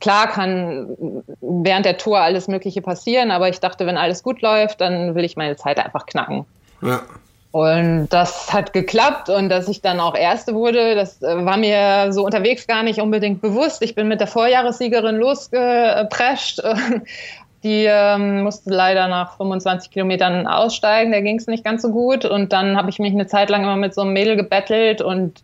[0.00, 0.96] klar kann
[1.42, 5.24] während der Tour alles Mögliche passieren, aber ich dachte, wenn alles gut läuft, dann will
[5.26, 6.46] ich meine Zeit einfach knacken.
[6.80, 7.02] Ja.
[7.50, 12.10] Und das hat geklappt und dass ich dann auch Erste wurde, das äh, war mir
[12.10, 13.82] so unterwegs gar nicht unbedingt bewusst.
[13.82, 16.62] Ich bin mit der Vorjahressiegerin losgeprescht
[17.64, 22.24] Die ähm, musste leider nach 25 Kilometern aussteigen, da ging es nicht ganz so gut.
[22.24, 25.02] Und dann habe ich mich eine Zeit lang immer mit so einem Mädel gebettelt.
[25.02, 25.42] Und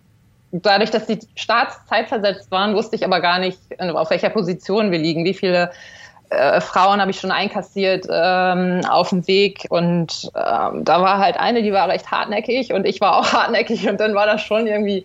[0.52, 4.98] dadurch, dass die Starts zeitversetzt waren, wusste ich aber gar nicht, auf welcher Position wir
[4.98, 5.72] liegen, wie viele
[6.30, 9.66] äh, Frauen habe ich schon einkassiert ähm, auf dem Weg.
[9.70, 12.72] Und ähm, da war halt eine, die war recht hartnäckig.
[12.72, 13.88] Und ich war auch hartnäckig.
[13.88, 15.04] Und dann war das schon irgendwie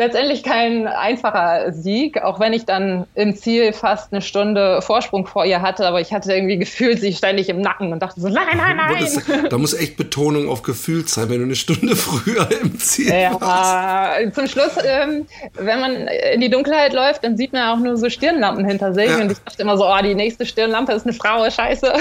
[0.00, 5.44] letztendlich kein einfacher Sieg, auch wenn ich dann im Ziel fast eine Stunde Vorsprung vor
[5.44, 8.56] ihr hatte, aber ich hatte irgendwie gefühlt sie ständig im Nacken und dachte so, nein,
[8.56, 9.46] nein, nein.
[9.50, 13.38] Da muss echt Betonung auf Gefühl sein, wenn du eine Stunde früher im Ziel ja,
[13.38, 14.34] warst.
[14.34, 18.08] Zum Schluss, ähm, wenn man in die Dunkelheit läuft, dann sieht man auch nur so
[18.08, 19.20] Stirnlampen hinter sich ja.
[19.20, 21.92] und ich dachte immer so, oh, die nächste Stirnlampe ist eine Frau, scheiße.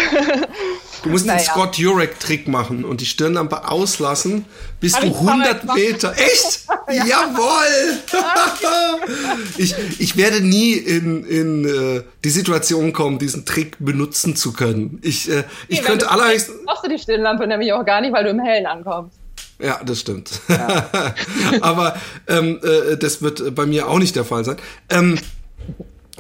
[1.04, 1.40] Du musst naja.
[1.40, 4.46] den Scott Jurek-Trick machen und die Stirnlampe auslassen,
[4.80, 6.14] bis Hab du 100 Meter.
[6.18, 6.66] Echt?
[6.90, 7.06] ja.
[7.06, 7.89] Jawohl!
[9.58, 15.00] ich, ich werde nie in, in äh, die Situation kommen, diesen Trick benutzen zu können.
[15.02, 16.58] Ich, äh, ich nee, könnte allerhöchstens.
[16.66, 19.18] Machst du die Stirnlampe nämlich auch gar nicht, weil du im Hellen ankommst.
[19.62, 20.40] Ja, das stimmt.
[20.48, 20.90] Ja.
[21.62, 21.98] Aber
[22.28, 24.58] ähm, äh, das wird bei mir auch nicht der Fall sein.
[24.90, 25.20] Ähm,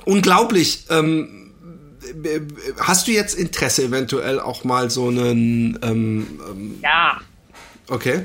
[0.06, 0.86] unglaublich.
[0.90, 1.54] Ähm,
[2.80, 7.20] hast du jetzt Interesse eventuell auch mal so einen ähm, ähm ja
[7.90, 8.24] okay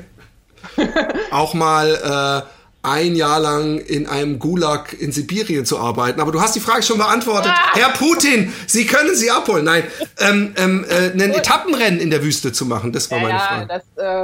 [1.31, 6.21] auch mal äh, ein Jahr lang in einem Gulag in Sibirien zu arbeiten.
[6.21, 7.51] Aber du hast die Frage schon beantwortet.
[7.53, 7.75] Ah.
[7.75, 9.65] Herr Putin, Sie können sie abholen.
[9.65, 9.83] Nein,
[10.19, 13.67] ähm, ähm, äh, ein Etappenrennen in der Wüste zu machen, das war ja, meine Frage.
[13.67, 13.83] Das,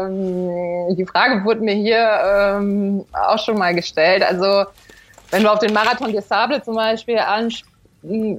[0.09, 4.23] ähm, die Frage wurde mir hier ähm, auch schon mal gestellt.
[4.23, 4.65] Also
[5.31, 7.70] wenn du auf den Marathon des Sable zum Beispiel ansprichst,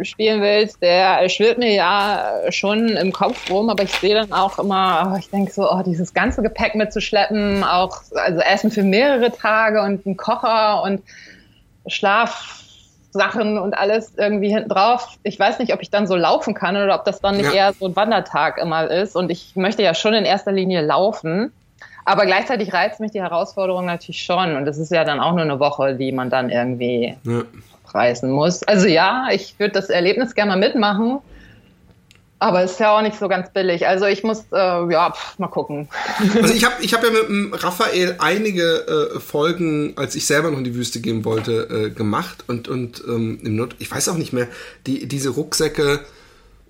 [0.02, 4.58] spielen willst, der schwirrt mir ja schon im Kopf rum, aber ich sehe dann auch
[4.58, 9.30] immer, oh, ich denke so, oh, dieses ganze Gepäck mitzuschleppen, auch also Essen für mehrere
[9.30, 11.02] Tage und ein Kocher und
[11.86, 15.16] Schlafsachen und alles irgendwie hinten drauf.
[15.22, 17.66] Ich weiß nicht, ob ich dann so laufen kann oder ob das dann nicht ja.
[17.68, 19.14] eher so ein Wandertag immer ist.
[19.14, 21.52] Und ich möchte ja schon in erster Linie laufen.
[22.04, 24.56] Aber gleichzeitig reizt mich die Herausforderung natürlich schon.
[24.56, 27.42] Und das ist ja dann auch nur eine Woche, die man dann irgendwie ja
[27.92, 28.62] abreißen muss.
[28.62, 31.18] Also ja, ich würde das Erlebnis gerne mal mitmachen.
[32.38, 33.86] Aber es ist ja auch nicht so ganz billig.
[33.86, 34.56] Also ich muss, äh,
[34.92, 35.88] ja, pff, mal gucken.
[36.34, 40.50] Also ich habe ich hab ja mit dem Raphael einige äh, Folgen, als ich selber
[40.50, 42.42] noch in die Wüste gehen wollte, äh, gemacht.
[42.48, 44.48] Und, und ähm, im Not ich weiß auch nicht mehr,
[44.88, 46.00] die, diese Rucksäcke,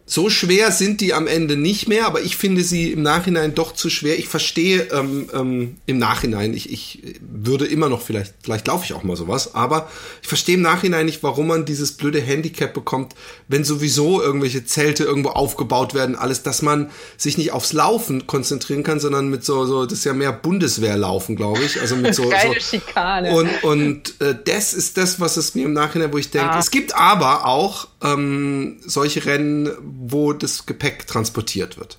[0.05, 3.73] so schwer sind die am Ende nicht mehr, aber ich finde sie im Nachhinein doch
[3.73, 4.19] zu schwer.
[4.19, 8.93] Ich verstehe ähm, ähm, im Nachhinein, ich, ich würde immer noch vielleicht, vielleicht laufe ich
[8.95, 9.89] auch mal sowas, aber
[10.21, 13.15] ich verstehe im Nachhinein nicht, warum man dieses blöde Handicap bekommt,
[13.49, 18.83] wenn sowieso irgendwelche Zelte irgendwo aufgebaut werden, alles, dass man sich nicht aufs Laufen konzentrieren
[18.83, 21.81] kann, sondern mit so, so das ist ja mehr Bundeswehrlaufen, glaube ich.
[21.81, 23.33] Also mit so, Geile so Schikane.
[23.35, 26.59] und, und äh, das ist das, was es mir im Nachhinein, wo ich denke, Ah.
[26.59, 31.99] es gibt aber auch ähm, solche Rennen, wo das Gepäck transportiert wird.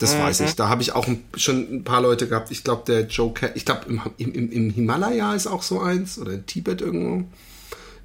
[0.00, 0.54] Das weiß ich.
[0.56, 2.50] Da habe ich auch schon ein paar Leute gehabt.
[2.50, 6.18] Ich glaube, der Joe Cat, ich glaube, im, im, im Himalaya ist auch so eins
[6.18, 7.28] oder in Tibet irgendwo.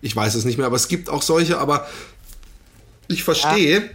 [0.02, 1.88] Ich weiß es nicht mehr, aber es gibt auch solche, aber
[3.08, 3.90] ich verstehe,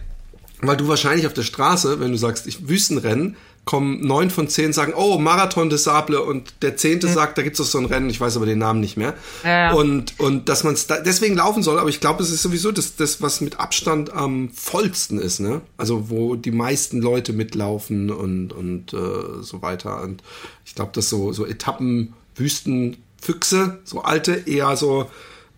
[0.61, 4.73] weil du wahrscheinlich auf der Straße, wenn du sagst, ich Wüstenrennen, kommen neun von zehn
[4.73, 8.09] sagen, oh, Marathon des Sable und der zehnte sagt, da gibt's doch so ein Rennen,
[8.09, 9.13] ich weiß aber den Namen nicht mehr.
[9.43, 9.73] Ja.
[9.73, 12.71] Und, und dass man es da deswegen laufen soll, aber ich glaube, es ist sowieso
[12.71, 15.61] das, das, was mit Abstand am vollsten ist, ne?
[15.77, 20.01] Also wo die meisten Leute mitlaufen und, und äh, so weiter.
[20.01, 20.23] Und
[20.65, 25.07] ich glaube, dass so, so Etappen, Wüstenfüchse, so alte, eher so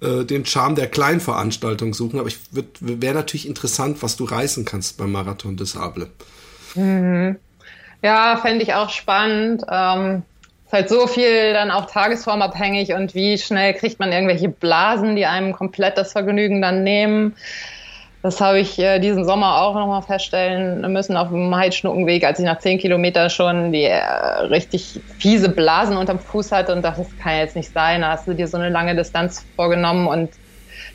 [0.02, 2.20] äh, den Charme der Kleinveranstaltung suchen.
[2.20, 2.39] Aber ich
[2.82, 6.10] wäre natürlich interessant, was du reißen kannst beim Marathon des Sable.
[8.04, 9.63] Ja, fände ich auch spannend.
[9.70, 10.24] Ähm,
[10.66, 15.26] ist halt so viel dann auch tagesformabhängig und wie schnell kriegt man irgendwelche Blasen, die
[15.26, 17.36] einem komplett das Vergnügen dann nehmen.
[18.22, 22.46] Das habe ich äh, diesen Sommer auch nochmal feststellen müssen auf dem Heidschnuckenweg, als ich
[22.46, 24.02] nach zehn Kilometern schon die äh,
[24.50, 28.02] richtig fiese Blasen unterm Fuß hatte und dachte, das kann jetzt nicht sein.
[28.02, 30.36] Da hast du dir so eine lange Distanz vorgenommen und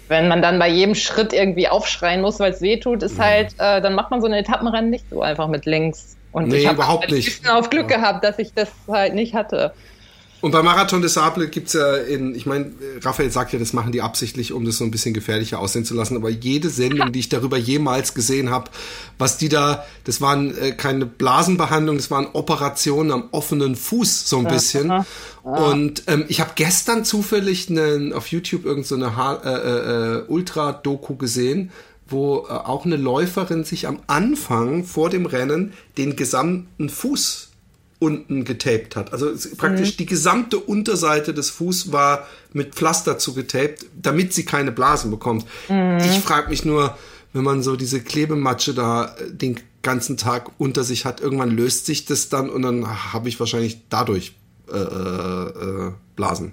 [0.08, 3.54] wenn man dann bei jedem Schritt irgendwie aufschreien muss, weil es weh tut, ist halt,
[3.58, 6.17] äh, dann macht man so eine Etappenrennen nicht so einfach mit links.
[6.32, 7.48] Und Nee, ich habe überhaupt nicht.
[7.48, 9.72] auf Glück gehabt, dass ich das halt nicht hatte.
[10.40, 12.70] Und beim Marathon des Sable gibt's ja in, ich meine,
[13.02, 15.94] Raphael sagt ja, das machen die absichtlich, um das so ein bisschen gefährlicher aussehen zu
[15.94, 18.70] lassen, aber jede Sendung, die ich darüber jemals gesehen habe,
[19.18, 24.38] was die da, das waren äh, keine Blasenbehandlung, das waren Operationen am offenen Fuß so
[24.38, 25.04] ein bisschen.
[25.42, 31.16] Und ähm, ich habe gestern zufällig einen, auf YouTube irgendeine so eine äh, äh, Ultra-Doku
[31.16, 31.72] gesehen,
[32.08, 37.50] wo äh, auch eine Läuferin sich am Anfang vor dem Rennen den gesamten Fuß
[38.00, 39.12] unten getaped hat.
[39.12, 45.10] Also praktisch die gesamte Unterseite des Fuß war mit Pflaster zugetaped, damit sie keine Blasen
[45.10, 45.46] bekommt.
[45.68, 46.96] Ich frage mich nur,
[47.32, 51.86] wenn man so diese Klebematsche da äh, den ganzen Tag unter sich hat, irgendwann löst
[51.86, 54.34] sich das dann und dann habe ich wahrscheinlich dadurch
[54.70, 56.52] äh, äh, äh, Blasen.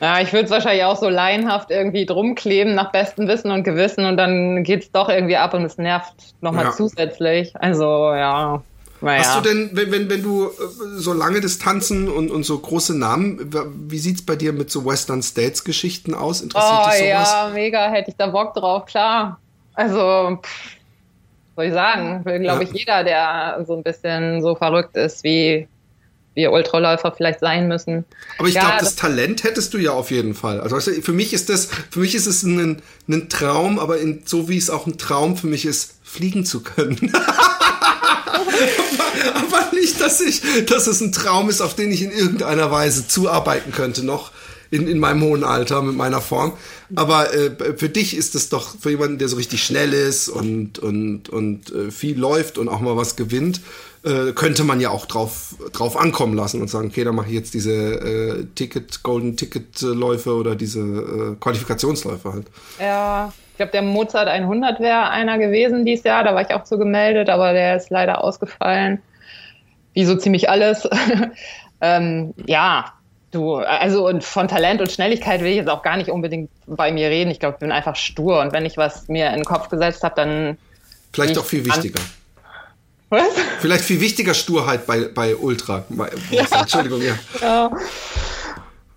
[0.00, 3.64] Ja, ich würde es wahrscheinlich auch so laienhaft irgendwie drum kleben, nach bestem Wissen und
[3.64, 6.72] Gewissen und dann geht's doch irgendwie ab und es nervt nochmal Ja.
[6.72, 7.52] zusätzlich.
[7.56, 7.84] Also,
[8.14, 8.62] ja.
[9.00, 9.18] Naja.
[9.20, 10.50] Hast du denn, wenn, wenn, wenn du äh,
[10.96, 13.50] so lange Distanzen und, und so große Namen,
[13.90, 16.40] wie sieht's bei dir mit so Western States Geschichten aus?
[16.42, 17.28] Interessiert Oh dich sowas?
[17.30, 19.40] ja, mega, hätte ich da Bock drauf, klar.
[19.74, 20.76] Also, pff,
[21.56, 22.70] soll ich sagen, will, glaube Ja.
[22.70, 25.68] ich, jeder, der so ein bisschen so verrückt ist, wie
[26.34, 28.04] wir Ultraläufer vielleicht sein müssen.
[28.38, 30.60] Aber ich Ja, glaube, das das- Talent hättest du ja auf jeden Fall.
[30.60, 33.98] Also weißt du, für mich ist das, für mich ist es ein, ein Traum, aber
[33.98, 37.10] in, so wie es auch ein Traum für mich ist, fliegen zu können.
[37.12, 37.34] aber,
[39.34, 43.08] aber nicht, dass ich, dass es ein Traum ist, auf den ich in irgendeiner Weise
[43.08, 44.30] zuarbeiten könnte, noch
[44.70, 46.52] in, in meinem hohen Alter mit meiner Form.
[46.94, 50.78] Aber äh, für dich ist es doch, für jemanden, der so richtig schnell ist und,
[50.78, 53.60] und, und äh, viel läuft und auch mal was gewinnt,
[54.04, 57.34] äh, könnte man ja auch drauf, drauf ankommen lassen und sagen, okay, dann mache ich
[57.34, 62.46] jetzt diese äh, Ticket, Golden Ticket äh, Läufe oder diese äh, Qualifikationsläufe halt.
[62.78, 66.64] Ja, ich glaube, der Mozart 100 wäre einer gewesen dieses Jahr, da war ich auch
[66.64, 69.02] zu gemeldet, aber der ist leider ausgefallen.
[69.94, 70.88] Wie so ziemlich alles.
[71.80, 72.92] ähm, ja,
[73.32, 76.92] du, also und von Talent und Schnelligkeit will ich jetzt auch gar nicht unbedingt bei
[76.92, 77.30] mir reden.
[77.30, 80.04] Ich glaube, ich bin einfach stur und wenn ich was mir in den Kopf gesetzt
[80.04, 80.58] habe, dann.
[81.12, 82.00] Vielleicht Ich auch viel wichtiger.
[83.10, 83.28] Was?
[83.60, 85.84] Vielleicht viel wichtiger Sturheit bei, bei Ultra.
[85.88, 87.18] Bei, Entschuldigung, ja.
[87.40, 87.70] Ja.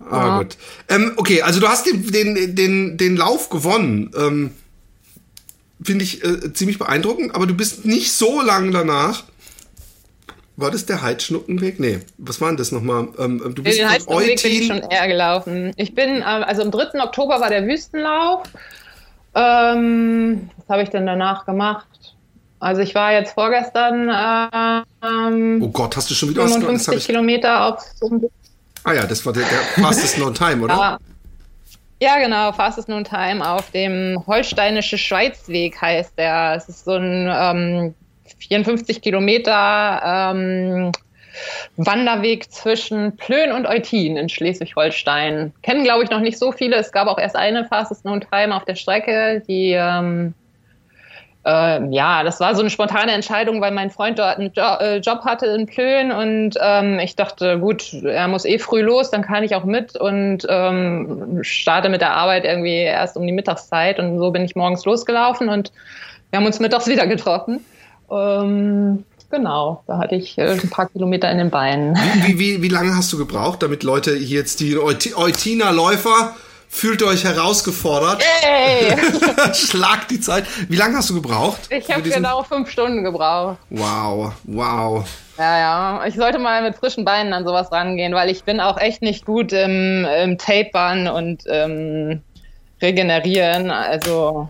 [0.09, 0.57] Aber gut.
[0.89, 4.11] Ähm, okay, also du hast den, den, den, den Lauf gewonnen.
[4.17, 4.51] Ähm,
[5.83, 9.23] Finde ich äh, ziemlich beeindruckend, aber du bist nicht so lang danach.
[10.57, 11.79] War das der Heidschnuckenweg?
[11.79, 13.07] Nee, was war denn das nochmal?
[13.17, 15.73] Ähm, du bist Den Heizungsweg bin ich schon eher gelaufen.
[15.77, 17.01] Ich bin, äh, also am 3.
[17.01, 18.43] Oktober war der Wüstenlauf.
[19.33, 21.87] Ähm, was habe ich denn danach gemacht?
[22.61, 24.09] Also ich war jetzt vorgestern
[25.03, 26.75] ähm, Oh Gott, hast du schon wieder was gemacht?
[26.75, 27.83] Das hab 55 ich, Kilometer auf
[28.83, 30.73] ah ja, das war der, der Fastest No Time, oder?
[30.73, 30.97] Ja.
[32.01, 36.55] Ja, genau, Fastest Known Time auf dem Holsteinische Schweizweg heißt der.
[36.55, 37.93] Es ist so ein ähm,
[38.39, 40.91] 54 Kilometer ähm,
[41.77, 45.53] Wanderweg zwischen Plön und Eutin in Schleswig-Holstein.
[45.61, 46.77] Kennen, glaube ich, noch nicht so viele.
[46.77, 49.73] Es gab auch erst eine Fastest Known Time auf der Strecke, die
[51.43, 54.63] ähm, äh, ja, das war so eine spontane Entscheidung, weil mein Freund dort einen jo
[54.79, 59.09] äh, Job hatte in Plön und ähm, ich dachte, gut, er muss eh früh los,
[59.09, 63.33] dann kann ich auch mit und ähm, starte mit der Arbeit irgendwie erst um die
[63.33, 65.71] Mittagszeit und so bin ich morgens losgelaufen und
[66.29, 67.65] wir haben uns mittags wieder getroffen.
[68.11, 71.97] Ähm, genau, da hatte ich äh, ein paar Kilometer in den Beinen.
[72.25, 76.35] Wie, wie, wie lange hast du gebraucht, damit Leute hier jetzt die Eutiner Läufer
[76.73, 78.23] Fühlt euch herausgefordert.
[78.41, 78.95] Hey.
[79.53, 80.45] Schlag die Zeit.
[80.69, 81.59] Wie lange hast du gebraucht?
[81.69, 83.57] Ich habe genau fünf Stunden gebraucht.
[83.69, 85.05] Wow, wow.
[85.37, 86.05] Ja, ja.
[86.07, 89.25] Ich sollte mal mit frischen Beinen an sowas rangehen, weil ich bin auch echt nicht
[89.25, 92.21] gut im, im Tapern und ähm,
[92.81, 93.69] regenerieren.
[93.69, 94.49] Also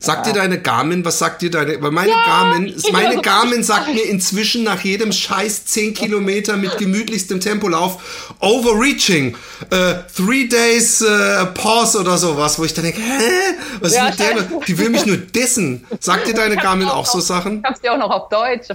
[0.00, 3.92] Sagt dir deine Garmin, was sagt dir deine, weil meine ja, Garmin, meine Garmin sagt
[3.92, 9.36] mir inzwischen nach jedem scheiß 10 Kilometer mit gemütlichstem Tempolauf, overreaching,
[9.70, 13.54] äh, three days äh, pause oder sowas, wo ich dann denke, hä?
[13.80, 14.60] Was ja, ist mit der?
[14.66, 15.84] Die will mich nur dissen.
[15.98, 17.58] Sagt dir deine Garmin auch, auch so Sachen?
[17.58, 18.68] Ich hab's dir auch noch auf Deutsch,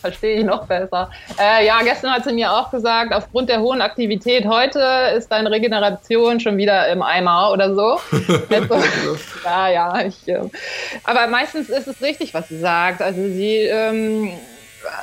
[0.00, 1.10] verstehe ich noch besser.
[1.38, 4.80] Äh, ja, gestern hat sie mir auch gesagt, aufgrund der hohen Aktivität heute
[5.16, 8.00] ist deine Regeneration schon wieder im Eimer oder so.
[9.44, 10.40] ja, ja, ich, äh,
[11.02, 13.02] aber meistens ist es richtig, was sie sagt.
[13.02, 14.30] Also sie ähm,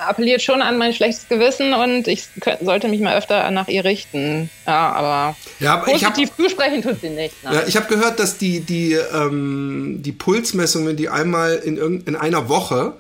[0.08, 2.26] appelliert schon an mein schlechtes Gewissen und ich
[2.62, 4.50] sollte mich mal öfter nach ihr richten.
[4.66, 7.36] Ja, aber, ja, aber positiv hab, zusprechen tut sie nicht.
[7.44, 12.50] Ja, ich habe gehört, dass die, die, ähm, die Pulsmessungen, die einmal in, in einer
[12.50, 12.94] Woche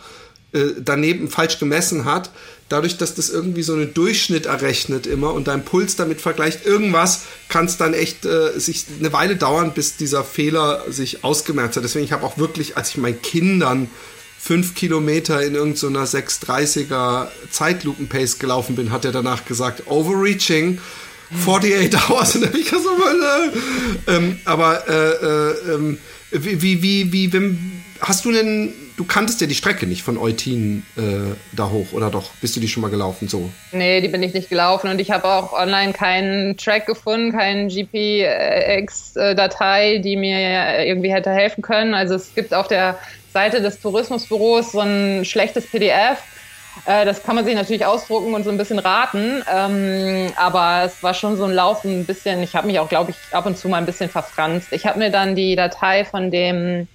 [0.53, 2.29] äh, daneben falsch gemessen hat,
[2.71, 7.23] dadurch, dass das irgendwie so einen Durchschnitt errechnet immer und dein Puls damit vergleicht, irgendwas
[7.49, 11.83] kann es dann echt äh, sich eine Weile dauern, bis dieser Fehler sich ausgemerzt hat.
[11.83, 13.89] Deswegen, ich habe auch wirklich, als ich meinen Kindern
[14.39, 20.79] fünf Kilometer in irgendeiner so 630er Zeitlupen-Pace gelaufen bin, hat er danach gesagt, overreaching,
[21.45, 22.35] 48 Hours.
[22.35, 25.97] Und ich so, äh, ähm, aber äh, äh, ähm,
[26.31, 30.15] wie, wie, wie, wie, wenn, hast du denn du kanntest ja die Strecke nicht von
[30.19, 32.29] Eutin äh, da hoch, oder doch?
[32.39, 33.49] Bist du die schon mal gelaufen so?
[33.71, 37.65] Nee, die bin ich nicht gelaufen und ich habe auch online keinen Track gefunden, keine
[37.67, 38.77] GPX-Datei,
[40.03, 41.95] die mir irgendwie hätte helfen können.
[41.95, 42.99] Also es gibt auf der
[43.33, 46.19] Seite des Tourismusbüros so ein schlechtes PDF.
[46.85, 49.41] Äh, das kann man sich natürlich ausdrucken und so ein bisschen raten.
[49.51, 53.09] Ähm, aber es war schon so ein Lauf ein bisschen, ich habe mich auch, glaube
[53.09, 54.71] ich, ab und zu mal ein bisschen verfranst.
[54.71, 56.87] Ich habe mir dann die Datei von dem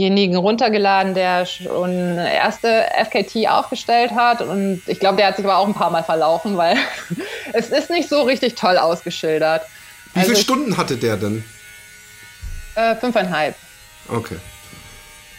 [0.00, 4.40] denjenigen runtergeladen, der schon erste FKT aufgestellt hat.
[4.40, 6.76] Und ich glaube, der hat sich aber auch ein paar Mal verlaufen, weil
[7.52, 9.62] es ist nicht so richtig toll ausgeschildert.
[10.14, 11.44] Wie also, viele Stunden hatte der denn?
[12.74, 13.54] Äh, fünfeinhalb.
[14.08, 14.36] Okay.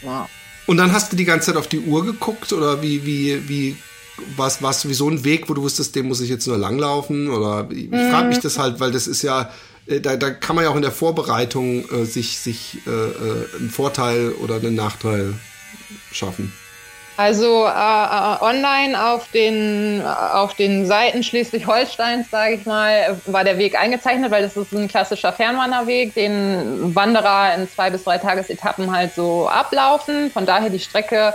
[0.04, 0.28] Wow.
[0.68, 3.78] Und dann hast du die ganze Zeit auf die Uhr geguckt oder wie, wie, wie
[4.38, 7.30] war es wie so ein Weg, wo du wusstest, den muss ich jetzt nur langlaufen?
[7.30, 9.50] Oder ich frage mich das halt, weil das ist ja
[9.88, 13.70] da, da kann man ja auch in der Vorbereitung äh, sich, sich äh, äh, einen
[13.70, 15.34] Vorteil oder einen Nachteil
[16.12, 16.54] schaffen.
[17.18, 23.58] Also äh, äh online auf den, auf den Seiten Schleswig-Holsteins, sage ich mal, war der
[23.58, 28.92] Weg eingezeichnet, weil das ist ein klassischer Fernwanderweg, den Wanderer in zwei bis drei Tagesetappen
[28.92, 30.32] halt so ablaufen.
[30.32, 31.34] Von daher die Strecke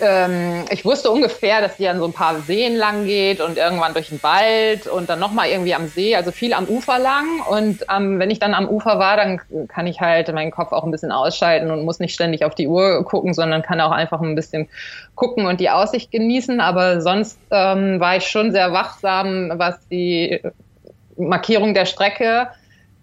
[0.00, 3.94] ähm, ich wusste ungefähr, dass die an so ein paar Seen lang geht und irgendwann
[3.94, 7.40] durch den Wald und dann nochmal irgendwie am See, also viel am Ufer lang.
[7.48, 10.84] Und ähm, wenn ich dann am Ufer war, dann kann ich halt meinen Kopf auch
[10.84, 14.20] ein bisschen ausschalten und muss nicht ständig auf die Uhr gucken, sondern kann auch einfach
[14.20, 14.68] ein bisschen
[15.14, 16.60] gucken und die Aussicht genießen.
[16.60, 20.40] Aber sonst ähm, war ich schon sehr wachsam, was die
[21.16, 22.48] Markierung der Strecke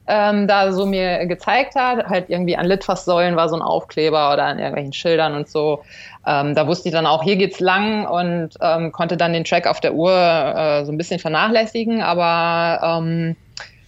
[0.10, 2.08] ähm, da so mir gezeigt hat.
[2.08, 5.84] Halt irgendwie an Litfaßsäulen war so ein Aufkleber oder an irgendwelchen Schildern und so.
[6.30, 9.66] Ähm, da wusste ich dann auch, hier geht's lang und ähm, konnte dann den Track
[9.66, 13.36] auf der Uhr äh, so ein bisschen vernachlässigen, aber ähm,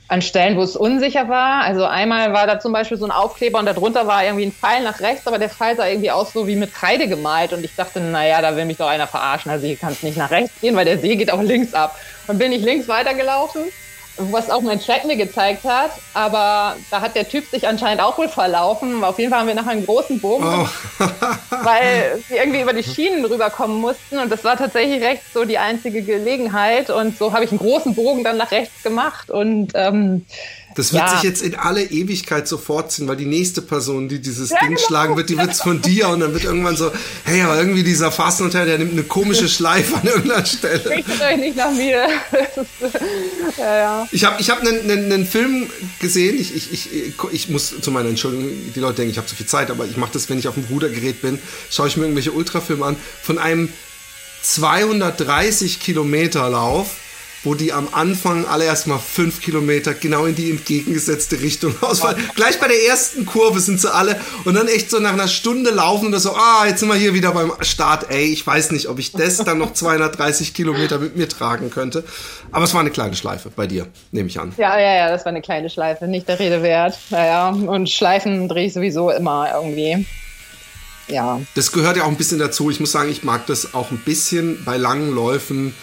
[0.07, 1.61] an Stellen, wo es unsicher war.
[1.61, 4.83] Also einmal war da zum Beispiel so ein Aufkleber und darunter war irgendwie ein Pfeil
[4.83, 7.75] nach rechts, aber der Pfeil sah irgendwie aus so wie mit Kreide gemalt und ich
[7.75, 9.51] dachte, naja, da will mich doch einer verarschen.
[9.51, 11.95] Also hier kann es nicht nach rechts gehen, weil der See geht auch links ab.
[12.25, 13.61] Und bin ich links weitergelaufen
[14.17, 15.91] was auch mein Track mir gezeigt hat.
[16.13, 19.03] Aber da hat der Typ sich anscheinend auch wohl verlaufen.
[19.03, 20.67] Auf jeden Fall haben wir nachher einen großen Bogen, oh.
[21.63, 24.19] weil wir irgendwie über die Schienen rüberkommen mussten.
[24.19, 26.89] Und das war tatsächlich rechts so die einzige Gelegenheit.
[26.89, 29.29] Und so habe ich einen großen Bogen dann nach rechts gemacht.
[29.29, 30.25] Und ähm,
[30.75, 31.09] das wird ja.
[31.15, 34.75] sich jetzt in alle Ewigkeit so fortziehen, weil die nächste Person, die dieses ja, Ding
[34.75, 34.81] genau.
[34.87, 36.91] schlagen wird, die wird es von dir und dann wird irgendwann so,
[37.25, 40.89] hey, aber irgendwie dieser Fastenhotel, der nimmt eine komische Schleife an irgendeiner Stelle.
[40.89, 42.07] Richtet euch nicht nach mir.
[43.57, 44.07] ja, ja.
[44.11, 45.69] Ich habe ich hab einen, einen, einen Film
[45.99, 49.35] gesehen, ich, ich, ich, ich muss zu meiner Entschuldigung, die Leute denken, ich habe zu
[49.35, 52.03] viel Zeit, aber ich mache das, wenn ich auf dem Rudergerät bin, schaue ich mir
[52.03, 53.69] irgendwelche Ultrafilme an, von einem
[54.43, 56.95] 230 Kilometer Lauf
[57.43, 62.17] wo die am Anfang alle erstmal fünf Kilometer genau in die entgegengesetzte Richtung ausfallen.
[62.35, 65.71] Gleich bei der ersten Kurve sind sie alle und dann echt so nach einer Stunde
[65.71, 68.09] laufen und so, ah, jetzt sind wir hier wieder beim Start.
[68.09, 72.03] Ey, ich weiß nicht, ob ich das dann noch 230 Kilometer mit mir tragen könnte.
[72.51, 74.53] Aber es war eine kleine Schleife bei dir, nehme ich an.
[74.57, 76.99] Ja, ja, ja, das war eine kleine Schleife, nicht der Rede wert.
[77.09, 80.05] Naja, und Schleifen drehe ich sowieso immer irgendwie
[81.11, 81.41] ja.
[81.55, 82.69] Das gehört ja auch ein bisschen dazu.
[82.69, 85.73] Ich muss sagen, ich mag das auch ein bisschen bei langen Läufen,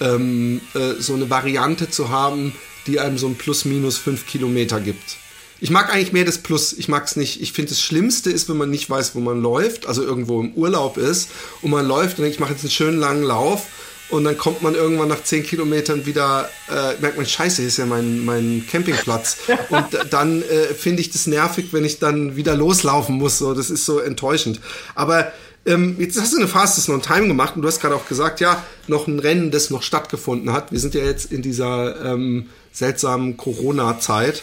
[0.00, 2.52] ähm, äh, so eine Variante zu haben,
[2.86, 5.16] die einem so ein plus minus fünf Kilometer gibt.
[5.58, 6.74] Ich mag eigentlich mehr das Plus.
[6.74, 7.40] Ich mag es nicht.
[7.40, 10.52] Ich finde, das Schlimmste ist, wenn man nicht weiß, wo man läuft, also irgendwo im
[10.52, 11.30] Urlaub ist
[11.62, 13.66] und man läuft und denkt, ich mache jetzt einen schönen langen Lauf
[14.08, 17.78] und dann kommt man irgendwann nach zehn Kilometern wieder, äh, merkt man, scheiße, hier ist
[17.78, 19.38] ja mein, mein Campingplatz.
[19.70, 23.38] Und dann äh, finde ich das nervig, wenn ich dann wieder loslaufen muss.
[23.38, 24.60] So, das ist so enttäuschend.
[24.94, 25.32] Aber
[25.66, 28.40] ähm, jetzt hast du eine Fastest Non Time gemacht und du hast gerade auch gesagt,
[28.40, 30.72] ja, noch ein Rennen, das noch stattgefunden hat.
[30.72, 34.42] Wir sind ja jetzt in dieser ähm, seltsamen Corona-Zeit.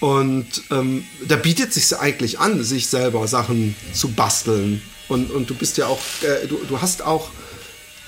[0.00, 4.80] Und ähm, da bietet sich eigentlich an, sich selber Sachen zu basteln.
[5.08, 7.30] Und, und du bist ja auch, äh, du, du hast auch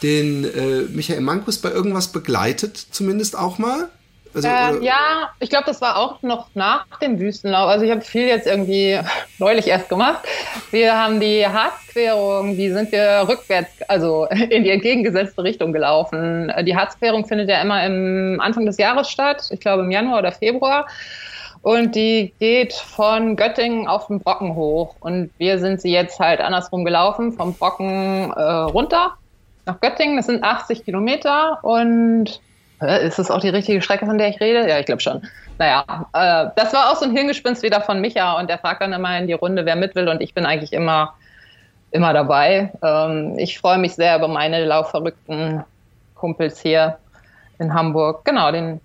[0.03, 3.91] den äh, Michael Mankus bei irgendwas begleitet, zumindest auch mal?
[4.35, 7.69] Also, äh, ja, ich glaube, das war auch noch nach dem Wüstenlauf.
[7.69, 8.99] Also ich habe viel jetzt irgendwie
[9.39, 10.21] neulich erst gemacht.
[10.71, 16.53] Wir haben die Harzquerung, die sind wir rückwärts, also in die entgegengesetzte Richtung gelaufen.
[16.65, 20.33] Die Harzquerung findet ja immer im Anfang des Jahres statt, ich glaube im Januar oder
[20.33, 20.87] Februar.
[21.63, 24.95] Und die geht von Göttingen auf den Brocken hoch.
[25.01, 29.17] Und wir sind sie jetzt halt andersrum gelaufen, vom Brocken äh, runter
[29.67, 30.17] nach Göttingen.
[30.17, 32.50] Das sind 80 Kilometer und äh,
[32.81, 34.69] ist das auch die richtige Strecke, von der ich rede?
[34.69, 35.23] Ja, ich glaube schon.
[35.59, 38.93] Naja, äh, das war auch so ein Hirngespinst wieder von Micha und der fragt dann
[38.93, 41.15] immer in die Runde, wer mit will und ich bin eigentlich immer,
[41.91, 42.73] immer dabei.
[42.83, 45.65] Ähm, ich freue mich sehr über meine laufverrückten
[46.15, 46.99] Kumpels hier
[47.59, 48.25] in Hamburg.
[48.25, 48.81] Genau, den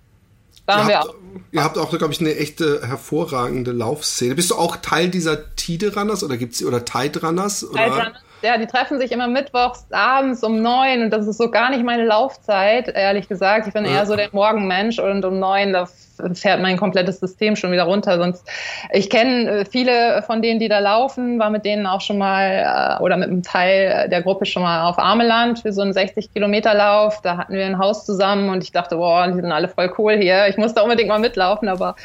[0.66, 1.14] da haben wir auch.
[1.52, 4.36] Ihr habt auch, glaube ich, eine echte hervorragende Laufszene.
[4.36, 7.60] Bist du auch Teil dieser Tide Runners oder gibt's oder Tide Runners?
[7.60, 11.50] Tide Runners ja, die treffen sich immer mittwochs abends um neun und das ist so
[11.50, 13.68] gar nicht meine Laufzeit, ehrlich gesagt.
[13.68, 15.88] Ich bin eher so der Morgenmensch und um neun, da
[16.34, 18.18] fährt mein komplettes System schon wieder runter.
[18.18, 18.48] Sonst,
[18.92, 22.98] ich kenne äh, viele von denen, die da laufen, war mit denen auch schon mal
[23.00, 26.32] äh, oder mit einem Teil der Gruppe schon mal auf Armeland für so einen 60
[26.32, 27.22] Kilometer Lauf.
[27.22, 30.14] Da hatten wir ein Haus zusammen und ich dachte, boah, die sind alle voll cool
[30.14, 30.48] hier.
[30.48, 31.96] Ich muss da unbedingt mal mitlaufen, aber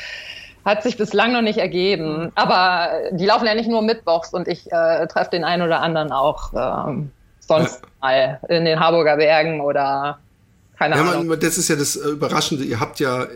[0.64, 2.32] hat sich bislang noch nicht ergeben.
[2.34, 6.12] Aber die laufen ja nicht nur mittwochs und ich äh, treffe den einen oder anderen
[6.12, 10.18] auch ähm, sonst mal in den Harburger Bergen oder
[10.80, 11.26] keine ja, Ahnung.
[11.26, 12.64] Man, das ist ja das äh, Überraschende.
[12.64, 13.28] Ihr habt ja äh,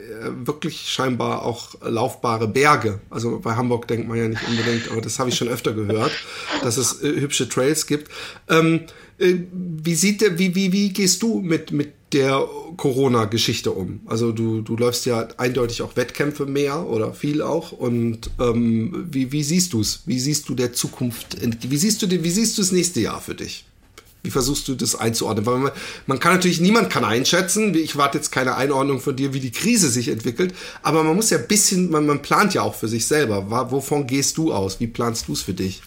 [0.46, 3.00] wirklich scheinbar auch laufbare Berge.
[3.10, 6.12] Also bei Hamburg denkt man ja nicht unbedingt, aber das habe ich schon öfter gehört,
[6.62, 8.10] dass es äh, hübsche Trails gibt.
[8.48, 8.84] Ähm,
[9.18, 14.00] äh, wie sieht der, wie, wie, wie gehst du mit, mit der Corona-Geschichte um?
[14.06, 17.72] Also du, du läufst ja eindeutig auch Wettkämpfe mehr oder viel auch.
[17.72, 20.00] Und ähm, wie, wie siehst du es?
[20.06, 21.36] Wie siehst du der Zukunft?
[21.42, 23.66] Wie siehst du, wie siehst du das nächste Jahr für dich?
[24.24, 25.44] Wie versuchst du das einzuordnen?
[25.44, 25.72] Weil man,
[26.06, 27.74] man kann natürlich, niemand kann einschätzen.
[27.74, 30.54] Ich warte jetzt keine Einordnung von dir, wie die Krise sich entwickelt.
[30.82, 33.50] Aber man muss ja ein bisschen, man, man plant ja auch für sich selber.
[33.70, 34.80] Wovon gehst du aus?
[34.80, 35.82] Wie planst du es für dich?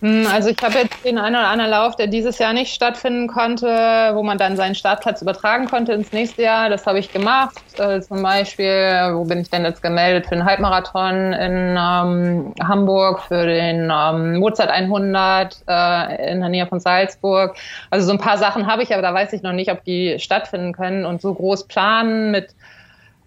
[0.00, 3.26] Hm, also ich habe jetzt den einen oder anderen Lauf, der dieses Jahr nicht stattfinden
[3.26, 3.66] konnte,
[4.14, 6.70] wo man dann seinen Startplatz übertragen konnte ins nächste Jahr.
[6.70, 7.56] Das habe ich gemacht.
[7.78, 10.26] Äh, zum Beispiel, wo bin ich denn jetzt gemeldet?
[10.28, 16.66] Für den Halbmarathon in ähm, Hamburg, für den ähm, Mozart 100 äh, in der Nähe
[16.66, 17.56] von Salzburg.
[17.90, 20.20] Also so ein paar Sachen habe ich, aber da weiß ich noch nicht, ob die
[20.20, 21.06] stattfinden können.
[21.06, 22.54] Und so groß planen mit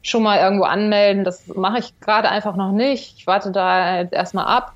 [0.04, 3.18] schon mal irgendwo anmelden, das mache ich gerade einfach noch nicht.
[3.18, 4.74] Ich warte da erstmal ab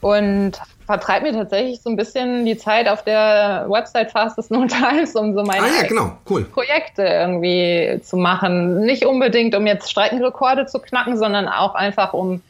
[0.00, 5.14] und vertreibe mir tatsächlich so ein bisschen die Zeit auf der Website Fastest No Times,
[5.14, 6.16] um so meine ah, ja, genau.
[6.30, 6.44] cool.
[6.44, 8.80] Projekte irgendwie zu machen.
[8.86, 12.40] Nicht unbedingt, um jetzt Streckenrekorde zu knacken, sondern auch einfach, um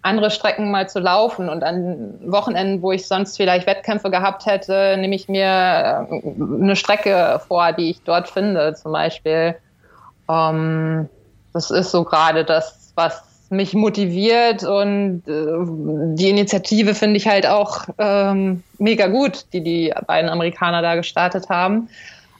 [0.00, 1.48] andere Strecken mal zu laufen.
[1.48, 6.76] Und an Wochenenden, wo ich sonst vielleicht Wettkämpfe gehabt hätte, nehme ich mir äh, eine
[6.76, 9.56] Strecke vor, die ich dort finde, zum Beispiel.
[10.30, 11.08] Ähm,
[11.52, 17.46] das ist so gerade das, was mich motiviert und äh, die Initiative finde ich halt
[17.46, 21.88] auch ähm, mega gut, die die beiden Amerikaner da gestartet haben.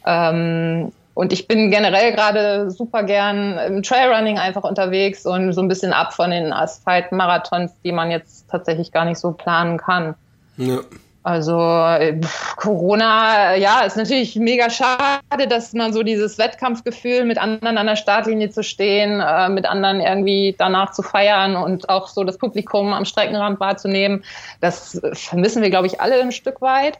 [0.06, 5.68] Ähm, und ich bin generell gerade super gern im Trailrunning einfach unterwegs und so ein
[5.68, 10.14] bisschen ab von den Asphaltmarathons, die man jetzt tatsächlich gar nicht so planen kann.
[10.56, 10.80] Ja.
[11.24, 12.20] Also äh,
[12.56, 17.94] Corona, ja, ist natürlich mega schade, dass man so dieses Wettkampfgefühl mit anderen an der
[17.94, 22.92] Startlinie zu stehen, äh, mit anderen irgendwie danach zu feiern und auch so das Publikum
[22.92, 24.24] am Streckenrand wahrzunehmen.
[24.60, 26.98] Das vermissen wir, glaube ich, alle ein Stück weit.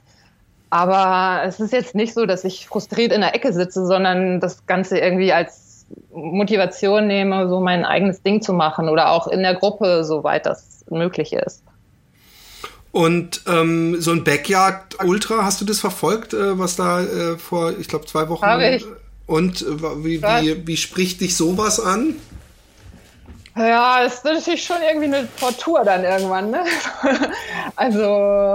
[0.71, 4.67] Aber es ist jetzt nicht so, dass ich frustriert in der Ecke sitze, sondern das
[4.67, 9.55] Ganze irgendwie als Motivation nehme, so mein eigenes Ding zu machen oder auch in der
[9.55, 11.65] Gruppe, soweit das möglich ist.
[12.93, 17.73] Und ähm, so ein Backyard Ultra, hast du das verfolgt, äh, was da äh, vor,
[17.79, 18.45] ich glaube, zwei Wochen?
[18.45, 18.85] Habe ich.
[19.27, 22.17] Und äh, wie, wie, wie spricht dich sowas an?
[23.57, 26.51] Ja, es ist natürlich schon irgendwie eine Tortur dann irgendwann.
[26.51, 26.65] Ne?
[27.77, 28.03] Also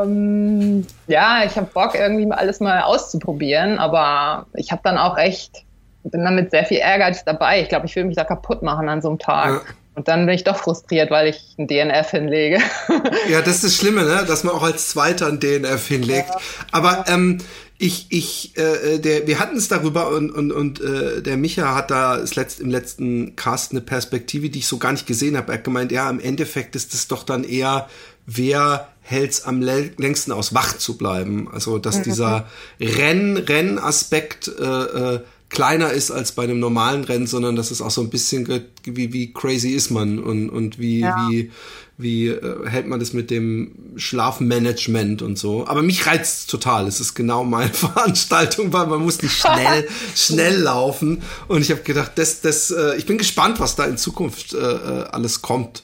[0.03, 5.63] ähm, ja, ich habe Bock, irgendwie alles mal auszuprobieren, aber ich habe dann auch echt,
[6.03, 7.61] bin damit sehr viel Ehrgeiz dabei.
[7.61, 9.49] Ich glaube, ich will mich da kaputt machen an so einem Tag.
[9.49, 9.73] Ja.
[9.97, 12.59] Und dann bin ich doch frustriert, weil ich ein DNF hinlege.
[13.31, 14.25] ja, das ist das Schlimme, ne?
[14.27, 16.29] dass man auch als Zweiter ein DNF hinlegt.
[16.29, 16.39] Ja.
[16.71, 17.39] Aber ähm,
[17.79, 21.89] ich, ich, äh, der, wir hatten es darüber und, und, und äh, der Micha hat
[21.89, 25.51] da letzt, im letzten Cast eine Perspektive, die ich so gar nicht gesehen habe.
[25.51, 27.89] Er hat gemeint, ja, im Endeffekt ist es doch dann eher,
[28.27, 31.49] wer hält's am längsten aus, wach zu bleiben.
[31.51, 32.03] Also, dass mhm.
[32.03, 32.47] dieser
[32.79, 35.19] Renn, Rennaspekt äh, äh,
[35.49, 38.47] kleiner ist als bei einem normalen Rennen, sondern dass es auch so ein bisschen
[38.83, 41.27] wie, wie crazy ist man und, und wie, ja.
[41.29, 41.51] wie,
[41.97, 45.65] wie äh, hält man das mit dem Schlafmanagement und so.
[45.67, 46.87] Aber mich reizt total.
[46.87, 51.21] Es ist genau meine Veranstaltung, weil man muss nicht schnell, schnell laufen.
[51.47, 54.57] Und ich habe gedacht, das, das, äh, ich bin gespannt, was da in Zukunft äh,
[54.57, 55.83] äh alles kommt.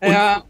[0.00, 0.42] Und, ja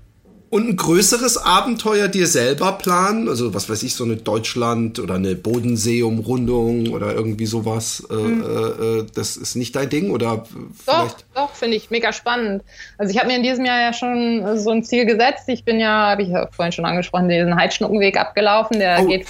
[0.52, 3.26] und ein größeres Abenteuer dir selber planen?
[3.26, 8.06] Also was weiß ich, so eine Deutschland oder eine Bodensee-Umrundung oder irgendwie sowas.
[8.10, 8.44] Mhm.
[8.44, 10.44] Äh, das ist nicht dein Ding oder
[10.84, 12.62] Doch, doch, finde ich mega spannend.
[12.98, 15.44] Also ich habe mir in diesem Jahr ja schon so ein Ziel gesetzt.
[15.46, 18.78] Ich bin ja, habe ich ja vorhin schon angesprochen, diesen Heidschnuckenweg abgelaufen.
[18.78, 19.06] Der oh.
[19.06, 19.26] geht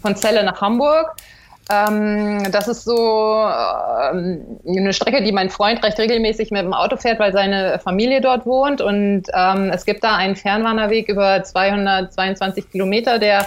[0.00, 1.14] von Celle nach Hamburg.
[1.70, 3.46] Ähm, das ist so
[4.12, 8.20] ähm, eine Strecke, die mein Freund recht regelmäßig mit dem Auto fährt, weil seine Familie
[8.20, 8.80] dort wohnt.
[8.80, 13.46] Und ähm, es gibt da einen Fernwanderweg über 222 Kilometer, der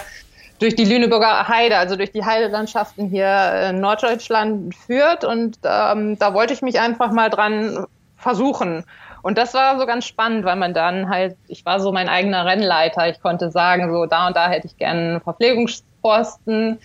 [0.58, 5.24] durch die Lüneburger Heide, also durch die Heidelandschaften hier in Norddeutschland führt.
[5.24, 8.84] Und ähm, da wollte ich mich einfach mal dran versuchen.
[9.22, 12.46] Und das war so ganz spannend, weil man dann halt, ich war so mein eigener
[12.46, 13.08] Rennleiter.
[13.08, 16.78] Ich konnte sagen, so da und da hätte ich gerne einen Verpflegungsposten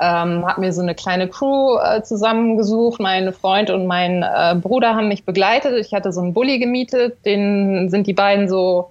[0.00, 3.00] ähm, habe mir so eine kleine Crew äh, zusammengesucht.
[3.00, 5.74] Mein Freund und mein äh, Bruder haben mich begleitet.
[5.74, 8.90] Ich hatte so einen Bulli gemietet, den sind die beiden so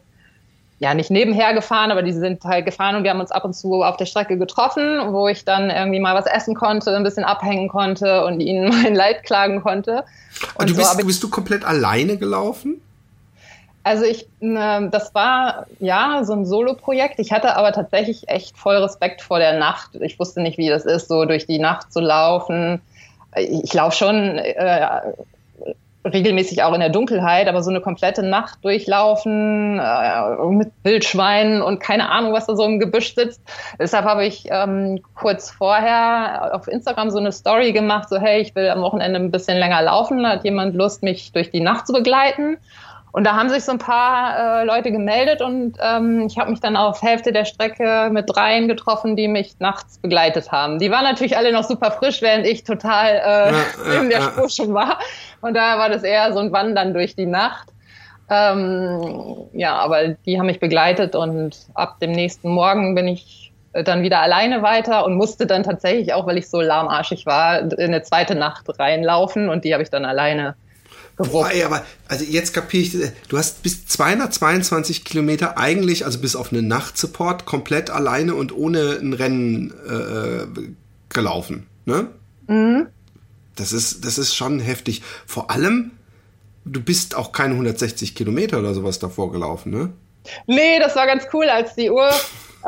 [0.77, 3.53] ja nicht nebenher gefahren, aber die sind halt gefahren und wir haben uns ab und
[3.53, 7.25] zu auf der Strecke getroffen, wo ich dann irgendwie mal was essen konnte, ein bisschen
[7.25, 10.03] abhängen konnte und ihnen mein Leid klagen konnte.
[10.55, 12.81] Und, und du bist, so, bist du komplett alleine gelaufen?
[13.83, 17.19] Also ich, äh, das war ja so ein Solo-Projekt.
[17.19, 19.95] Ich hatte aber tatsächlich echt voll Respekt vor der Nacht.
[20.01, 22.81] Ich wusste nicht, wie das ist, so durch die Nacht zu laufen.
[23.35, 25.01] Ich laufe schon äh,
[26.05, 31.79] regelmäßig auch in der Dunkelheit, aber so eine komplette Nacht durchlaufen äh, mit Wildschweinen und
[31.79, 33.41] keine Ahnung, was da so im Gebüsch sitzt.
[33.79, 38.55] Deshalb habe ich ähm, kurz vorher auf Instagram so eine Story gemacht, so hey, ich
[38.55, 40.25] will am Wochenende ein bisschen länger laufen.
[40.25, 42.57] Hat jemand Lust, mich durch die Nacht zu begleiten.
[43.11, 46.59] Und da haben sich so ein paar äh, Leute gemeldet und ähm, ich habe mich
[46.59, 50.77] dann auf Hälfte der Strecke mit dreien getroffen, die mich nachts begleitet haben.
[50.77, 54.25] Die waren natürlich alle noch super frisch, während ich total äh, ja, in der ja.
[54.25, 54.99] Spur schon war.
[55.41, 57.69] Und da war das eher so ein Wandern durch die Nacht.
[58.29, 63.83] Ähm, ja, aber die haben mich begleitet und ab dem nächsten Morgen bin ich äh,
[63.83, 67.79] dann wieder alleine weiter und musste dann tatsächlich auch, weil ich so lahmarschig war, in
[67.79, 70.55] eine zweite Nacht reinlaufen und die habe ich dann alleine
[71.19, 76.37] Boah, ey, aber also jetzt kapiere ich, du hast bis 222 Kilometer eigentlich, also bis
[76.37, 80.47] auf einen Nachtsupport, komplett alleine und ohne ein Rennen äh,
[81.09, 82.07] gelaufen, ne?
[82.47, 82.87] Mhm.
[83.57, 85.01] Das ist, das ist schon heftig.
[85.25, 85.91] Vor allem,
[86.63, 89.91] du bist auch keine 160 Kilometer oder sowas davor gelaufen, ne?
[90.47, 92.09] Nee, das war ganz cool, als die Uhr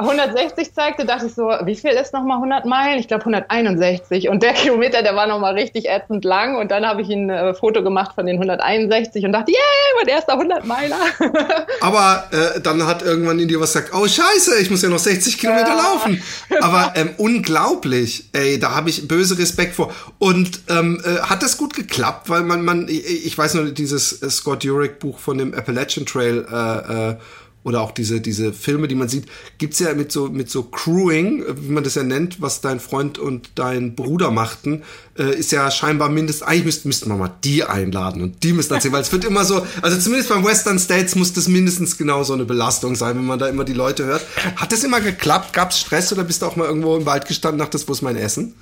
[0.01, 2.99] 160 zeigte, dachte ich so, wie viel ist nochmal 100 Meilen?
[2.99, 4.29] Ich glaube 161.
[4.29, 6.57] Und der Kilometer, der war nochmal richtig ätzend lang.
[6.57, 9.59] Und dann habe ich ein äh, Foto gemacht von den 161 und dachte, yay,
[9.97, 10.99] mein erster 100 Meiler.
[11.81, 14.99] Aber äh, dann hat irgendwann in dir was gesagt, oh scheiße, ich muss ja noch
[14.99, 15.75] 60 Kilometer ja.
[15.75, 16.21] laufen.
[16.61, 19.93] Aber ähm, unglaublich, ey, da habe ich böse Respekt vor.
[20.19, 22.29] Und ähm, äh, hat das gut geklappt?
[22.29, 26.45] Weil man, man, ich weiß nur, dieses äh, Scott Jurek Buch von dem Appalachian Trail,
[26.51, 27.15] äh, äh,
[27.63, 29.25] oder auch diese, diese Filme, die man sieht,
[29.57, 33.19] gibt's ja mit so, mit so Crewing, wie man das ja nennt, was dein Freund
[33.19, 34.83] und dein Bruder machten,
[35.17, 38.73] äh, ist ja scheinbar mindestens, eigentlich müssten, müssten wir mal die einladen und die müssen
[38.73, 42.23] erzählen, weil es wird immer so, also zumindest beim Western States muss das mindestens genau
[42.23, 44.25] so eine Belastung sein, wenn man da immer die Leute hört.
[44.55, 45.53] Hat das immer geklappt?
[45.53, 48.15] Gab's Stress oder bist du auch mal irgendwo im Wald gestanden, dachtest, wo ist mein
[48.15, 48.55] Essen?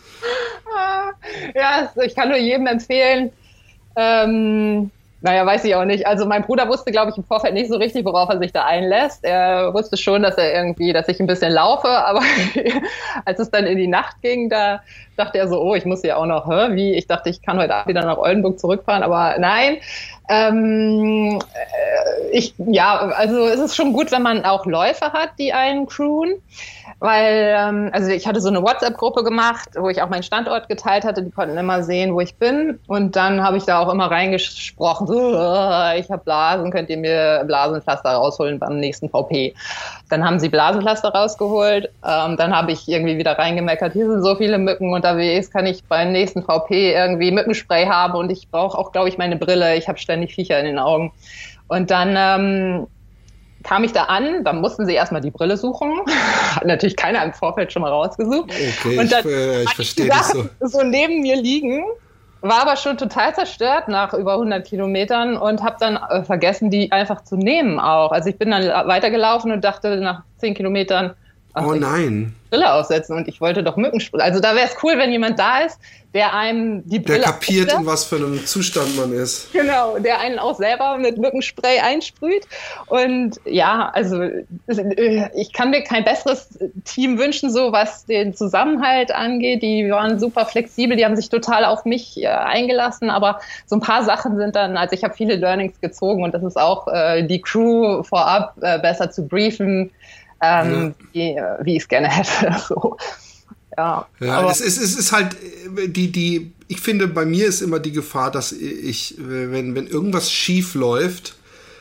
[1.56, 3.32] Ja, ich kann nur jedem empfehlen,
[3.96, 4.92] ähm
[5.22, 6.08] Naja, weiß ich auch nicht.
[6.08, 8.66] Also mein Bruder wusste, glaube ich, im Vorfeld nicht so richtig, worauf er sich da
[8.66, 9.26] einlässt.
[9.26, 12.22] Er wusste schon, dass er irgendwie, dass ich ein bisschen laufe, aber
[13.26, 14.82] als es dann in die Nacht ging, da
[15.18, 16.94] dachte er so, oh, ich muss ja auch noch, hä, wie?
[16.94, 19.78] Ich dachte, ich kann heute Abend wieder nach Oldenburg zurückfahren, aber nein.
[20.30, 25.52] Ähm, äh, ich, ja, also es ist schon gut, wenn man auch Läufer hat, die
[25.52, 26.42] einen crewen
[27.00, 31.04] weil, ähm, also ich hatte so eine WhatsApp-Gruppe gemacht, wo ich auch meinen Standort geteilt
[31.06, 32.80] hatte, die konnten immer sehen, wo ich bin.
[32.88, 35.30] Und dann habe ich da auch immer reingesprochen, so,
[35.96, 39.54] ich habe Blasen, könnt ihr mir Blasenpflaster rausholen beim nächsten VP.
[40.10, 44.36] Dann haben sie Blasenpflaster rausgeholt, ähm, dann habe ich irgendwie wieder reingemeckert, hier sind so
[44.36, 48.16] viele Mücken unterwegs, kann ich beim nächsten VP irgendwie Mückenspray haben?
[48.16, 51.12] Und ich brauche auch, glaube ich, meine Brille, ich habe ständig Viecher in den Augen.
[51.68, 52.88] Und dann ähm,
[53.64, 55.92] kam ich da an, dann mussten sie erstmal die Brille suchen.
[56.56, 58.52] Hat natürlich keiner im Vorfeld schon mal rausgesucht.
[58.52, 60.46] Okay, und dann ich, äh, ich verstehe das so.
[60.62, 61.84] So neben mir liegen,
[62.42, 66.92] war aber schon total zerstört nach über 100 Kilometern und habe dann äh, vergessen, die
[66.92, 68.12] einfach zu nehmen auch.
[68.12, 71.16] Also ich bin dann weitergelaufen und dachte nach 10 Kilometern,
[71.54, 72.36] Ach, oh nein.
[72.50, 74.22] Brille aufsetzen und ich wollte doch Mückenspray.
[74.22, 75.80] Also da wäre es cool, wenn jemand da ist,
[76.14, 77.20] der einem die Brille.
[77.20, 79.54] Der kapiert, in was für einem Zustand man ist.
[79.54, 82.48] Genau, der einen auch selber mit Mückenspray einsprüht.
[82.88, 84.24] Und ja, also
[85.36, 89.62] ich kann mir kein besseres Team wünschen, so was den Zusammenhalt angeht.
[89.62, 93.82] Die waren super flexibel, die haben sich total auf mich äh, eingelassen, aber so ein
[93.82, 97.24] paar Sachen sind dann, also ich habe viele Learnings gezogen und das ist auch äh,
[97.28, 99.92] die Crew vorab äh, besser zu briefen
[100.42, 100.94] ähm, ja.
[101.14, 102.56] wie, äh, wie ich es gerne hätte.
[102.68, 102.98] So.
[103.78, 105.36] Ja, ja es, ist, es ist halt
[105.78, 109.88] äh, die, die, ich finde, bei mir ist immer die Gefahr, dass ich, wenn, wenn
[109.88, 111.36] irgendwas schief läuft,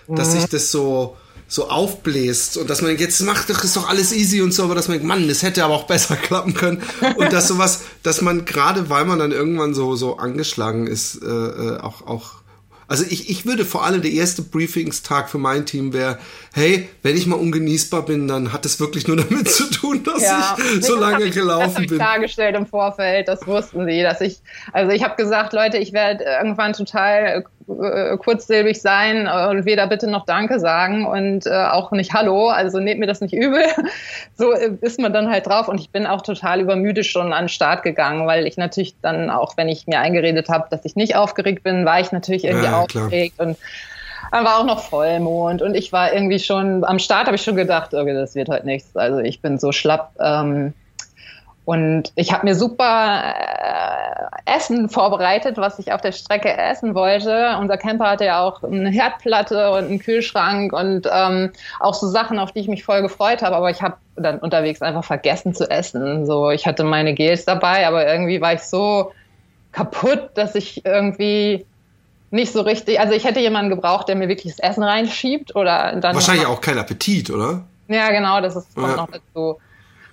[0.07, 0.17] mhm.
[0.17, 1.17] dass sich das so,
[1.49, 4.75] so aufbläst und dass man jetzt macht doch ist doch alles easy und so, aber
[4.75, 6.83] dass man Mann, das hätte aber auch besser klappen können
[7.17, 11.27] und dass sowas, dass man gerade weil man dann irgendwann so so angeschlagen ist, äh,
[11.27, 12.35] äh auch auch
[12.89, 16.19] also ich, ich würde vor allem der erste Briefingstag für mein Team wäre,
[16.55, 20.23] hey, wenn ich mal ungenießbar bin, dann hat es wirklich nur damit zu tun, dass
[20.23, 21.99] ja, ich so lange ich, gelaufen das bin.
[21.99, 24.39] klargestellt im Vorfeld, das wussten sie, dass ich,
[24.73, 30.09] also ich habe gesagt, Leute, ich werde irgendwann total äh, kurzsilbig sein und weder bitte
[30.09, 32.49] noch Danke sagen und äh, auch nicht Hallo.
[32.49, 33.63] Also nehmt mir das nicht übel.
[34.37, 37.49] so ist man dann halt drauf und ich bin auch total übermüde schon an den
[37.49, 41.17] Start gegangen, weil ich natürlich dann auch, wenn ich mir eingeredet habe, dass ich nicht
[41.17, 43.49] aufgeregt bin, war ich natürlich irgendwie ja, aufgeregt klar.
[43.49, 43.59] und
[44.31, 47.57] dann war auch noch Vollmond und ich war irgendwie schon am Start habe ich schon
[47.57, 48.97] gedacht, okay, das wird heute nichts.
[48.97, 50.13] Also ich bin so schlapp.
[50.21, 50.75] Ähm,
[51.69, 57.59] und ich habe mir super äh, Essen vorbereitet, was ich auf der Strecke essen wollte.
[57.61, 62.39] Unser Camper hatte ja auch eine Herdplatte und einen Kühlschrank und ähm, auch so Sachen,
[62.39, 63.55] auf die ich mich voll gefreut habe.
[63.55, 66.25] Aber ich habe dann unterwegs einfach vergessen zu essen.
[66.25, 69.13] So, ich hatte meine Gels dabei, aber irgendwie war ich so
[69.73, 71.67] kaputt, dass ich irgendwie
[72.31, 72.99] nicht so richtig.
[72.99, 76.15] Also ich hätte jemanden gebraucht, der mir wirklich das Essen reinschiebt oder dann.
[76.15, 77.61] Wahrscheinlich auch kein Appetit, oder?
[77.89, 78.97] Ja, genau, das ist kommt ja.
[78.97, 79.59] noch dazu.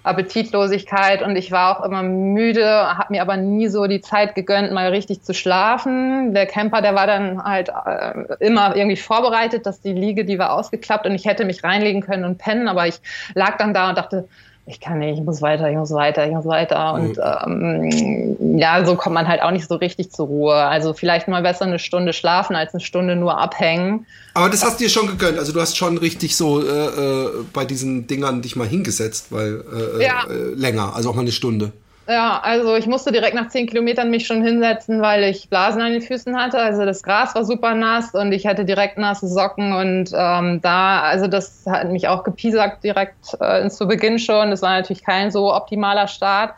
[0.06, 2.66] Appetitlosigkeit und ich war auch immer müde,
[2.97, 6.34] habe mir aber nie so die Zeit gegönnt, mal richtig zu schlafen.
[6.34, 10.53] Der Camper, der war dann halt äh, immer irgendwie vorbereitet, dass die Liege, die war
[10.53, 12.99] ausgeklappt und ich hätte mich reinlegen können und pennen, aber ich
[13.34, 14.28] lag dann da und dachte,
[14.68, 16.95] ich kann nicht, ich muss weiter, ich muss weiter, ich muss weiter.
[16.95, 20.55] Und ähm, ja, so kommt man halt auch nicht so richtig zur Ruhe.
[20.55, 24.07] Also vielleicht mal besser eine Stunde schlafen als eine Stunde nur abhängen.
[24.34, 25.38] Aber das hast du dir schon gegönnt.
[25.38, 29.63] Also du hast schon richtig so äh, äh, bei diesen Dingern dich mal hingesetzt, weil
[29.72, 30.24] äh, äh, ja.
[30.28, 31.72] äh, länger, also auch mal eine Stunde.
[32.08, 35.91] Ja, also ich musste direkt nach zehn Kilometern mich schon hinsetzen, weil ich Blasen an
[35.91, 36.60] den Füßen hatte.
[36.60, 41.01] Also das Gras war super nass und ich hatte direkt nasse Socken und ähm, da,
[41.01, 44.51] also das hat mich auch gepiesackt direkt äh, zu Beginn schon.
[44.51, 46.53] Das war natürlich kein so optimaler Start.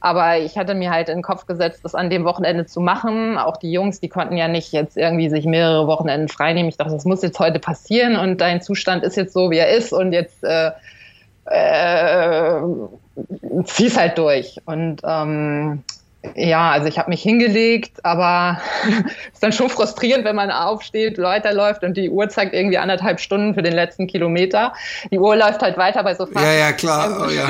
[0.00, 3.36] Aber ich hatte mir halt in den Kopf gesetzt, das an dem Wochenende zu machen.
[3.36, 6.68] Auch die Jungs, die konnten ja nicht jetzt irgendwie sich mehrere Wochenenden freinehmen.
[6.68, 9.70] Ich dachte, das muss jetzt heute passieren und dein Zustand ist jetzt so, wie er
[9.70, 10.70] ist und jetzt äh,
[11.46, 12.60] äh,
[13.64, 14.56] zieh's halt durch.
[14.64, 15.82] Und ähm,
[16.34, 18.60] ja, also ich habe mich hingelegt, aber
[19.32, 23.54] ist dann schon frustrierend, wenn man aufsteht, weiterläuft und die Uhr zeigt irgendwie anderthalb Stunden
[23.54, 24.72] für den letzten Kilometer.
[25.10, 26.48] Die Uhr läuft halt weiter bei so Fahrten.
[26.48, 27.26] Ja, ja, klar.
[27.26, 27.48] Oh, ja.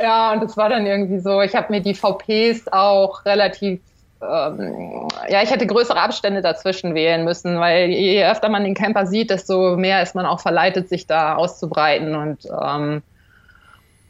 [0.02, 1.42] ja, und das war dann irgendwie so.
[1.42, 3.80] Ich habe mir die VPs auch relativ
[4.22, 9.06] ähm, ja, ich hätte größere Abstände dazwischen wählen müssen, weil je öfter man den Camper
[9.06, 13.02] sieht, desto mehr ist man auch verleitet, sich da auszubreiten und ähm,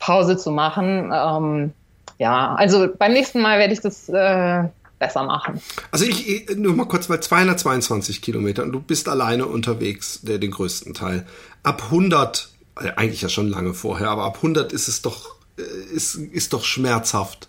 [0.05, 1.11] Pause zu machen.
[1.15, 1.73] Ähm,
[2.19, 4.65] ja, also beim nächsten Mal werde ich das äh,
[4.99, 5.63] besser machen.
[5.91, 10.93] Also ich, nur mal kurz, bei 222 Kilometern, du bist alleine unterwegs, der den größten
[10.93, 11.27] Teil.
[11.63, 12.51] Ab 100,
[12.81, 15.63] äh, eigentlich ja schon lange vorher, aber ab 100 ist es doch, äh,
[15.95, 17.49] ist, ist doch schmerzhaft.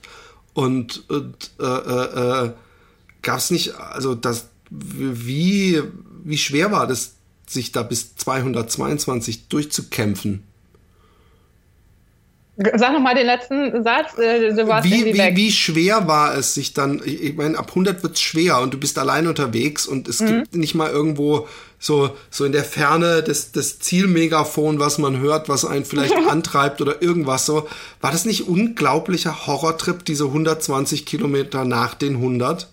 [0.54, 2.52] Und, und äh, äh, äh
[3.22, 5.82] gab es nicht, also das, Wie,
[6.24, 7.16] wie schwer war das,
[7.48, 10.44] sich da bis 222 durchzukämpfen?
[12.58, 14.18] Sag noch mal den letzten Satz.
[14.18, 17.02] Äh, wie, wie, wie schwer war es sich dann?
[17.04, 20.28] Ich meine, ab 100 wird's schwer und du bist allein unterwegs und es mhm.
[20.28, 21.48] gibt nicht mal irgendwo
[21.80, 26.82] so so in der Ferne das das Zielmegafon, was man hört, was einen vielleicht antreibt
[26.82, 27.68] oder irgendwas so.
[28.00, 32.70] War das nicht unglaublicher Horrortrip diese 120 Kilometer nach den 100?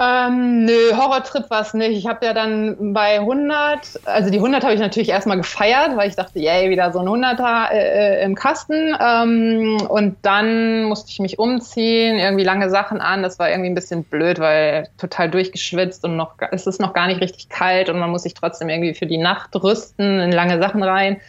[0.00, 1.90] Ähm, nö, Horrortrip war es nicht.
[1.90, 6.08] Ich habe ja dann bei 100, also die 100 habe ich natürlich erstmal gefeiert, weil
[6.08, 8.96] ich dachte, yay, wieder so ein 100er äh, im Kasten.
[9.00, 13.24] Ähm, und dann musste ich mich umziehen, irgendwie lange Sachen an.
[13.24, 17.08] Das war irgendwie ein bisschen blöd, weil total durchgeschwitzt und noch, es ist noch gar
[17.08, 20.60] nicht richtig kalt und man muss sich trotzdem irgendwie für die Nacht rüsten, in lange
[20.60, 21.20] Sachen rein.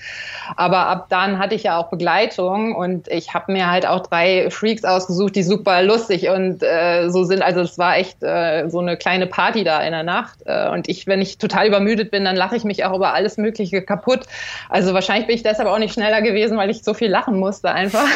[0.55, 4.51] Aber ab dann hatte ich ja auch Begleitung und ich habe mir halt auch drei
[4.51, 7.41] Freaks ausgesucht, die super lustig und äh, so sind.
[7.41, 10.39] Also es war echt äh, so eine kleine Party da in der Nacht.
[10.45, 13.38] Äh, und ich, wenn ich total übermüdet bin, dann lache ich mich auch über alles
[13.38, 14.22] Mögliche kaputt.
[14.70, 17.72] Also wahrscheinlich bin ich deshalb auch nicht schneller gewesen, weil ich so viel lachen musste
[17.72, 18.07] einfach.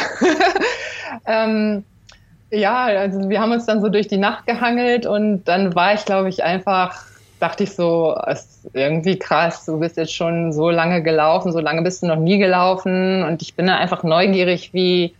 [1.26, 1.84] ähm,
[2.50, 6.04] ja, also wir haben uns dann so durch die Nacht gehangelt und dann war ich,
[6.04, 7.04] glaube ich, einfach
[7.44, 11.82] dachte ich so, ist irgendwie krass, du bist jetzt schon so lange gelaufen, so lange
[11.82, 15.14] bist du noch nie gelaufen und ich bin da einfach neugierig, wie,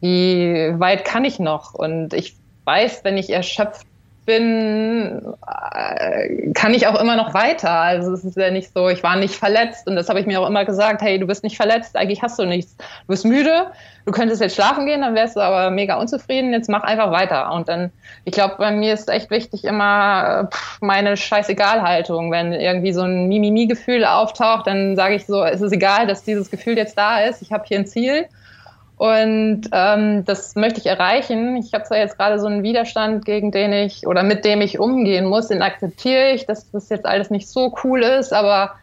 [0.00, 1.72] wie weit kann ich noch?
[1.72, 2.34] Und ich
[2.64, 3.86] weiß, wenn ich erschöpft
[4.24, 5.34] bin,
[5.72, 7.70] äh, kann ich auch immer noch weiter.
[7.70, 10.40] Also es ist ja nicht so, ich war nicht verletzt und das habe ich mir
[10.40, 12.76] auch immer gesagt, hey, du bist nicht verletzt, eigentlich hast du nichts.
[12.76, 13.66] Du bist müde,
[14.06, 17.52] du könntest jetzt schlafen gehen, dann wärst du aber mega unzufrieden, jetzt mach einfach weiter.
[17.52, 17.90] Und dann,
[18.24, 22.30] ich glaube, bei mir ist echt wichtig immer pff, meine Scheißegal-Haltung.
[22.30, 26.50] Wenn irgendwie so ein Mimimi-Gefühl auftaucht, dann sage ich so, es ist egal, dass dieses
[26.50, 28.26] Gefühl jetzt da ist, ich habe hier ein Ziel
[28.96, 31.56] und ähm, das möchte ich erreichen.
[31.56, 34.78] Ich habe zwar jetzt gerade so einen Widerstand, gegen den ich oder mit dem ich
[34.78, 38.74] umgehen muss, den akzeptiere ich, dass das jetzt alles nicht so cool ist, aber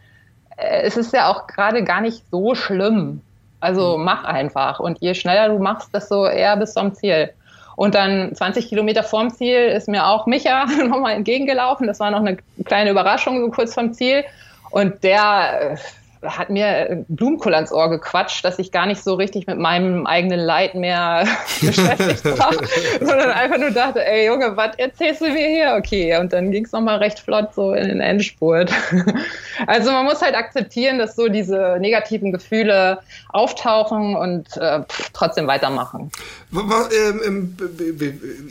[0.56, 3.22] äh, es ist ja auch gerade gar nicht so schlimm.
[3.60, 4.04] Also mhm.
[4.04, 4.80] mach einfach.
[4.80, 7.30] Und je schneller du machst, desto eher bist du am Ziel.
[7.74, 11.86] Und dann 20 Kilometer vorm Ziel ist mir auch Micha nochmal entgegengelaufen.
[11.86, 14.24] Das war noch eine kleine Überraschung so kurz vom Ziel.
[14.70, 15.76] Und der äh,
[16.22, 20.40] hat mir Blumenkohl ans Ohr gequatscht, dass ich gar nicht so richtig mit meinem eigenen
[20.40, 21.26] Leid mehr
[21.60, 22.52] beschäftigt war,
[23.00, 25.74] sondern einfach nur dachte, ey Junge, was erzählst du mir hier?
[25.78, 28.70] Okay, und dann ging es nochmal recht flott so in den Endspurt.
[29.66, 32.98] also man muss halt akzeptieren, dass so diese negativen Gefühle
[33.30, 34.80] auftauchen und äh,
[35.12, 36.10] trotzdem weitermachen.
[36.52, 37.56] Ähm, ähm,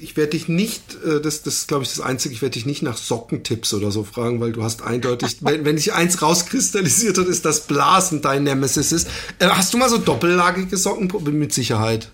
[0.02, 2.66] ich werde dich nicht, äh, das, das ist glaube ich das Einzige, ich werde dich
[2.66, 7.18] nicht nach Sockentipps oder so fragen, weil du hast eindeutig, wenn, wenn sich eins rauskristallisiert
[7.18, 9.10] hat, ist das Blasen dein Nemesis ist.
[9.40, 11.12] Äh, hast du mal so doppellagige Socken?
[11.38, 12.10] Mit Sicherheit.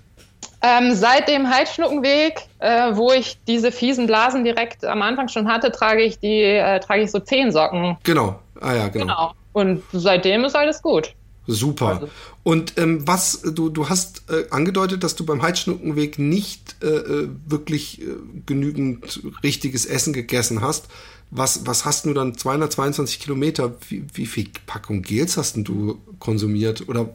[0.61, 5.71] Ähm, seit dem Heidschnuckenweg, äh, wo ich diese fiesen Blasen direkt am Anfang schon hatte,
[5.71, 7.97] trage ich die, äh, trage ich so zehn Socken.
[8.03, 8.39] Genau.
[8.59, 9.05] Ah ja, genau.
[9.05, 9.33] genau.
[9.53, 11.13] Und seitdem ist alles gut.
[11.45, 11.87] Super.
[11.87, 12.09] Also.
[12.43, 17.29] Und ähm, was, du, du hast äh, angedeutet, dass du beim Heidschnuckenweg nicht äh, äh
[17.45, 18.01] wirklich
[18.45, 20.87] genügend richtiges Essen gegessen hast.
[21.29, 23.73] Was, was hast du dann 222 Kilometer?
[23.89, 26.87] Wie, wie viel Packung Gels hast denn du konsumiert?
[26.87, 27.09] Oder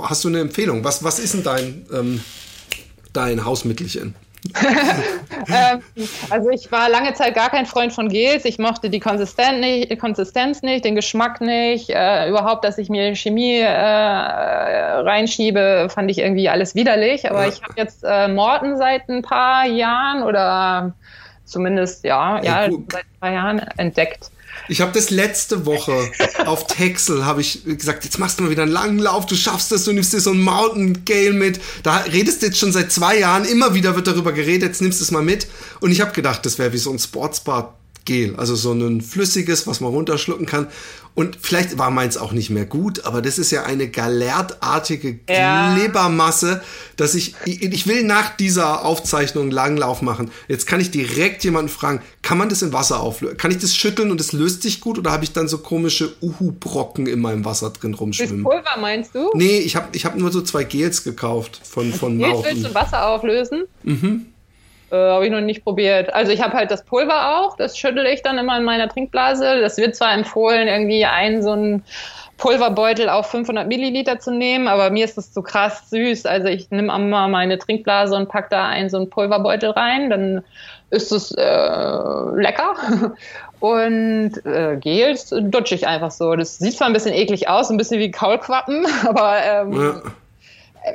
[0.00, 0.84] hast du eine Empfehlung?
[0.84, 2.20] Was, was ist denn dein, ähm,
[3.12, 4.14] dein Hausmittelchen?
[5.48, 5.82] ähm,
[6.30, 8.44] also ich war lange Zeit gar kein Freund von Gels.
[8.44, 11.90] Ich mochte die Konsistenz nicht, Konsistenz nicht den Geschmack nicht.
[11.90, 17.30] Äh, überhaupt, dass ich mir Chemie äh, reinschiebe, fand ich irgendwie alles widerlich.
[17.30, 17.48] Aber ja.
[17.48, 20.94] ich habe jetzt äh, Morten seit ein paar Jahren oder
[21.46, 24.30] zumindest ja, ja, ja seit zwei Jahren entdeckt.
[24.68, 26.10] Ich habe das letzte Woche
[26.46, 29.70] auf Texel habe ich gesagt, jetzt machst du mal wieder einen langen Lauf, du schaffst
[29.72, 31.60] das, du nimmst dir so ein Mountain Gale mit.
[31.82, 35.00] Da redest du jetzt schon seit zwei Jahren, immer wieder wird darüber geredet, jetzt nimmst
[35.00, 35.46] du es mal mit.
[35.80, 39.66] Und ich habe gedacht, das wäre wie so ein Sportsbar Gel, also so ein flüssiges,
[39.66, 40.68] was man runterschlucken kann.
[41.16, 45.74] Und vielleicht war meins auch nicht mehr gut, aber das ist ja eine galertartige ja.
[45.74, 46.60] Glibbermasse,
[46.96, 50.30] dass ich, ich will nach dieser Aufzeichnung Langlauf machen.
[50.46, 53.38] Jetzt kann ich direkt jemanden fragen, kann man das in Wasser auflösen?
[53.38, 56.14] Kann ich das schütteln und es löst sich gut oder habe ich dann so komische
[56.20, 58.44] Uhu-Brocken in meinem Wasser drin rumschwimmen?
[58.44, 59.30] Das Pulver meinst du?
[59.32, 62.74] Nee, ich habe ich hab nur so zwei Gels gekauft von, von Gels willst du
[62.74, 63.64] Wasser auflösen?
[63.84, 64.26] Mhm.
[64.90, 66.14] Äh, habe ich noch nicht probiert.
[66.14, 69.60] Also ich habe halt das Pulver auch, das schüttel ich dann immer in meiner Trinkblase.
[69.60, 71.84] Das wird zwar empfohlen, irgendwie einen so einen
[72.36, 76.26] Pulverbeutel auf 500 Milliliter zu nehmen, aber mir ist das zu krass süß.
[76.26, 80.44] Also ich nehme immer meine Trinkblase und pack da einen so einen Pulverbeutel rein, dann
[80.90, 82.74] ist es äh, lecker.
[83.58, 86.36] Und äh, Gels dutsche ich einfach so.
[86.36, 90.02] Das sieht zwar ein bisschen eklig aus, ein bisschen wie Kaulquappen, aber ähm, ja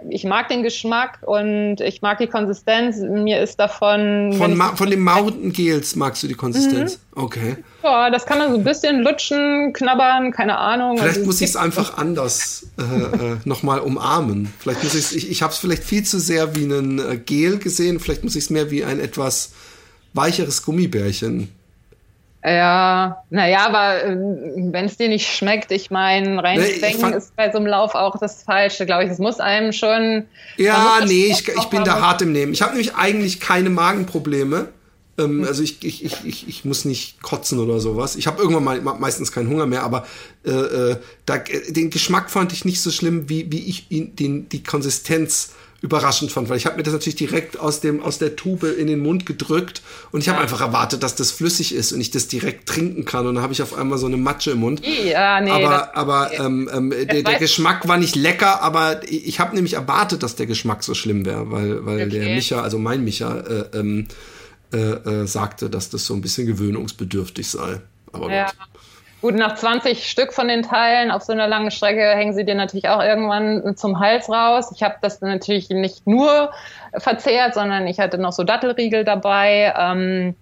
[0.09, 2.97] ich mag den Geschmack und ich mag die Konsistenz.
[2.97, 4.33] Mir ist davon.
[4.37, 6.99] Von, Ma von den Mountain Gels magst du die Konsistenz?
[7.15, 7.23] Mhm.
[7.23, 7.57] Okay.
[7.83, 10.97] Ja, das kann man so ein bisschen lutschen, knabbern, keine Ahnung.
[10.97, 14.53] Vielleicht also, muss ich es einfach anders äh, äh, nochmal umarmen.
[14.59, 17.57] Vielleicht muss ich's, ich ich habe es vielleicht viel zu sehr wie einen äh, Gel
[17.57, 17.99] gesehen.
[17.99, 19.53] Vielleicht muss ich es mehr wie ein etwas
[20.13, 21.49] weicheres Gummibärchen
[22.43, 27.51] ja, naja, aber äh, wenn es dir nicht schmeckt, ich meine, rein nee, ist bei
[27.51, 29.11] so einem Lauf auch das Falsche, glaube ich.
[29.11, 30.25] Es muss einem schon.
[30.57, 32.53] Ja, nee, ich, ich bin da hart im Nehmen.
[32.53, 34.69] Ich habe nämlich eigentlich keine Magenprobleme.
[35.19, 35.43] Ähm, hm.
[35.43, 38.15] Also ich, ich, ich, ich muss nicht kotzen oder sowas.
[38.15, 40.07] Ich habe irgendwann mal meistens keinen Hunger mehr, aber
[40.43, 44.49] äh, äh da, den Geschmack fand ich nicht so schlimm, wie, wie ich ihn, den,
[44.49, 48.35] die Konsistenz überraschend fand, weil ich habe mir das natürlich direkt aus dem aus der
[48.35, 50.43] Tube in den Mund gedrückt und ich habe ja.
[50.43, 53.51] einfach erwartet, dass das flüssig ist und ich das direkt trinken kann und dann habe
[53.51, 54.81] ich auf einmal so eine Matsche im Mund.
[54.85, 59.55] Ja, nee, aber aber ähm, ähm, der, der Geschmack war nicht lecker, aber ich habe
[59.55, 62.09] nämlich erwartet, dass der Geschmack so schlimm wäre, weil weil okay.
[62.09, 64.07] der Micha, also mein Micha, äh, ähm,
[64.71, 67.81] äh, äh, sagte, dass das so ein bisschen gewöhnungsbedürftig sei.
[68.13, 68.45] Aber ja.
[68.45, 68.70] gut.
[69.21, 72.55] Gut, nach 20 Stück von den Teilen auf so einer langen Strecke hängen sie dir
[72.55, 74.71] natürlich auch irgendwann zum Hals raus.
[74.73, 76.49] Ich habe das natürlich nicht nur
[76.97, 79.73] verzehrt, sondern ich hatte noch so Dattelriegel dabei.
[79.77, 80.35] Ähm,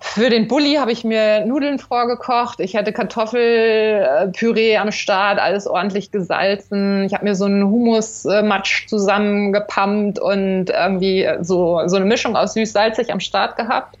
[0.00, 2.58] für den Bulli habe ich mir Nudeln vorgekocht.
[2.58, 7.04] Ich hatte Kartoffelpüree am Start, alles ordentlich gesalzen.
[7.04, 13.12] Ich habe mir so einen Humusmatsch zusammengepammt und irgendwie so, so eine Mischung aus süß-salzig
[13.12, 13.98] am Start gehabt.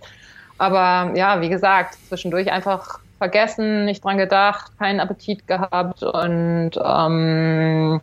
[0.58, 8.00] Aber ja, wie gesagt, zwischendurch einfach vergessen, nicht dran gedacht, keinen Appetit gehabt und ähm,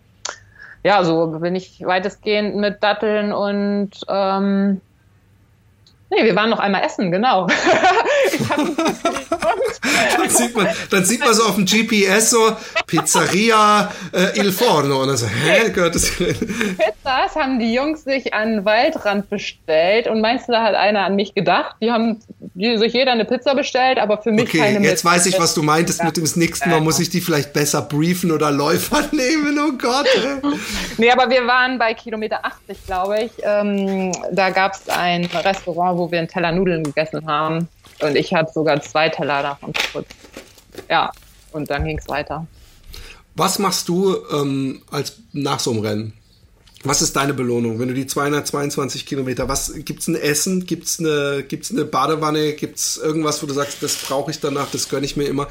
[0.84, 4.80] ja, so bin ich weitestgehend mit Datteln und ähm,
[6.10, 7.48] Nee, wir waren noch einmal essen, genau.
[10.18, 12.56] dann, sieht man, dann sieht man so auf dem GPS so
[12.86, 18.34] Pizzeria äh, Il Forno und dann so, hä, gehört das Pizzas haben die Jungs sich
[18.34, 21.76] an Waldrand bestellt und meinst du, da hat einer an mich gedacht?
[21.82, 25.26] Die haben die, sich jeder eine Pizza bestellt, aber für mich okay, keine jetzt weiß
[25.26, 26.06] ich, was du meintest ja.
[26.06, 30.08] mit dem nächsten Mal, muss ich die vielleicht besser briefen oder Läufer nehmen, oh Gott.
[30.98, 33.32] nee, aber wir waren bei Kilometer 80, glaube ich.
[33.44, 37.68] Ähm, da gab es ein Restaurant, wo wir einen Teller Nudeln gegessen haben.
[38.02, 40.08] Und ich hatte sogar zwei Teller davon kurz.
[40.90, 41.12] Ja,
[41.52, 42.46] und dann ging es weiter.
[43.36, 46.14] Was machst du ähm, als nach so einem Rennen?
[46.84, 51.44] Was ist deine Belohnung, wenn du die 222 Kilometer, was gibt's ein Essen, gibt's eine,
[51.48, 55.18] gibt's eine Badewanne, gibt's irgendwas, wo du sagst, das brauche ich danach, das gönne ich
[55.18, 55.48] mir immer,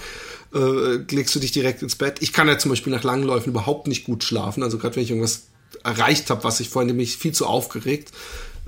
[0.54, 2.18] äh, legst du dich direkt ins Bett?
[2.20, 5.10] Ich kann ja zum Beispiel nach Langläufen überhaupt nicht gut schlafen, also gerade wenn ich
[5.10, 5.48] irgendwas
[5.82, 8.12] erreicht habe, was ich vorhin nämlich viel zu aufgeregt.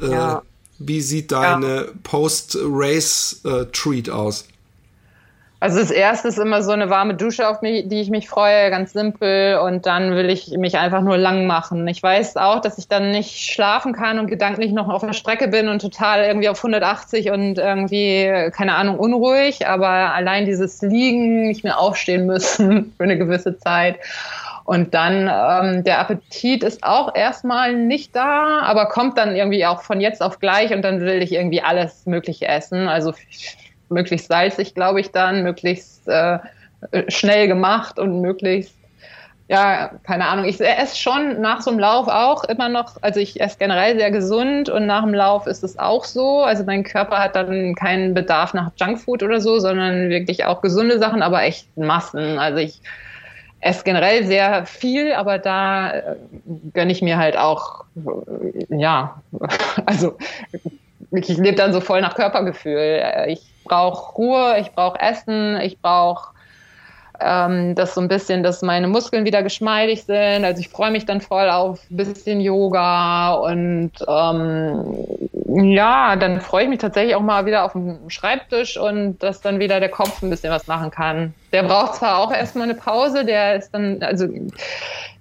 [0.01, 0.43] Äh, ja.
[0.79, 1.85] Wie sieht deine ja.
[2.03, 4.47] Post-Race-Treat aus?
[5.61, 8.71] Also das erste ist immer so eine warme Dusche, auf mich, die ich mich freue,
[8.71, 9.59] ganz simpel.
[9.59, 11.89] Und dann will ich mich einfach nur lang machen.
[11.89, 15.49] Ich weiß auch, dass ich dann nicht schlafen kann und gedanklich noch auf der Strecke
[15.49, 19.67] bin und total irgendwie auf 180 und irgendwie, keine Ahnung, unruhig.
[19.67, 23.97] Aber allein dieses Liegen, nicht mehr aufstehen müssen für eine gewisse Zeit
[24.69, 29.81] und dann ähm, der Appetit ist auch erstmal nicht da, aber kommt dann irgendwie auch
[29.81, 32.87] von jetzt auf gleich und dann will ich irgendwie alles Mögliche essen.
[32.87, 33.15] Also
[33.89, 36.41] möglichst salzig, glaube ich dann, möglichst äh,
[37.09, 38.75] schnell gemacht und möglichst
[39.49, 40.45] ja, keine Ahnung.
[40.45, 44.11] Ich esse schon nach so einem Lauf auch immer noch, also ich esse generell sehr
[44.11, 46.43] gesund und nach dem Lauf ist es auch so.
[46.43, 50.99] Also mein Körper hat dann keinen Bedarf nach Junkfood oder so, sondern wirklich auch gesunde
[50.99, 52.39] Sachen, aber echt Massen.
[52.39, 52.83] Also ich
[53.61, 56.17] esse generell sehr viel, aber da äh,
[56.73, 57.85] gönne ich mir halt auch,
[58.69, 59.21] ja,
[59.87, 60.17] also
[61.11, 63.03] ich lebe dann so voll nach Körpergefühl.
[63.29, 66.35] Ich brauche Ruhe, ich brauche Essen, ich brauche
[67.21, 70.45] ähm, das so ein bisschen, dass meine Muskeln wieder geschmeidig sind.
[70.45, 74.97] Also ich freue mich dann voll auf ein bisschen Yoga und ähm,
[75.49, 79.59] ja, dann freue ich mich tatsächlich auch mal wieder auf dem Schreibtisch und dass dann
[79.59, 81.35] wieder der Kopf ein bisschen was machen kann.
[81.53, 84.29] Der braucht zwar auch erstmal eine Pause, der ist dann, also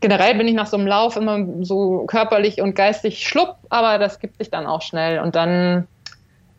[0.02, 4.20] generell bin ich nach so einem Lauf immer so körperlich und geistig schlupp, aber das
[4.20, 5.88] gibt sich dann auch schnell und dann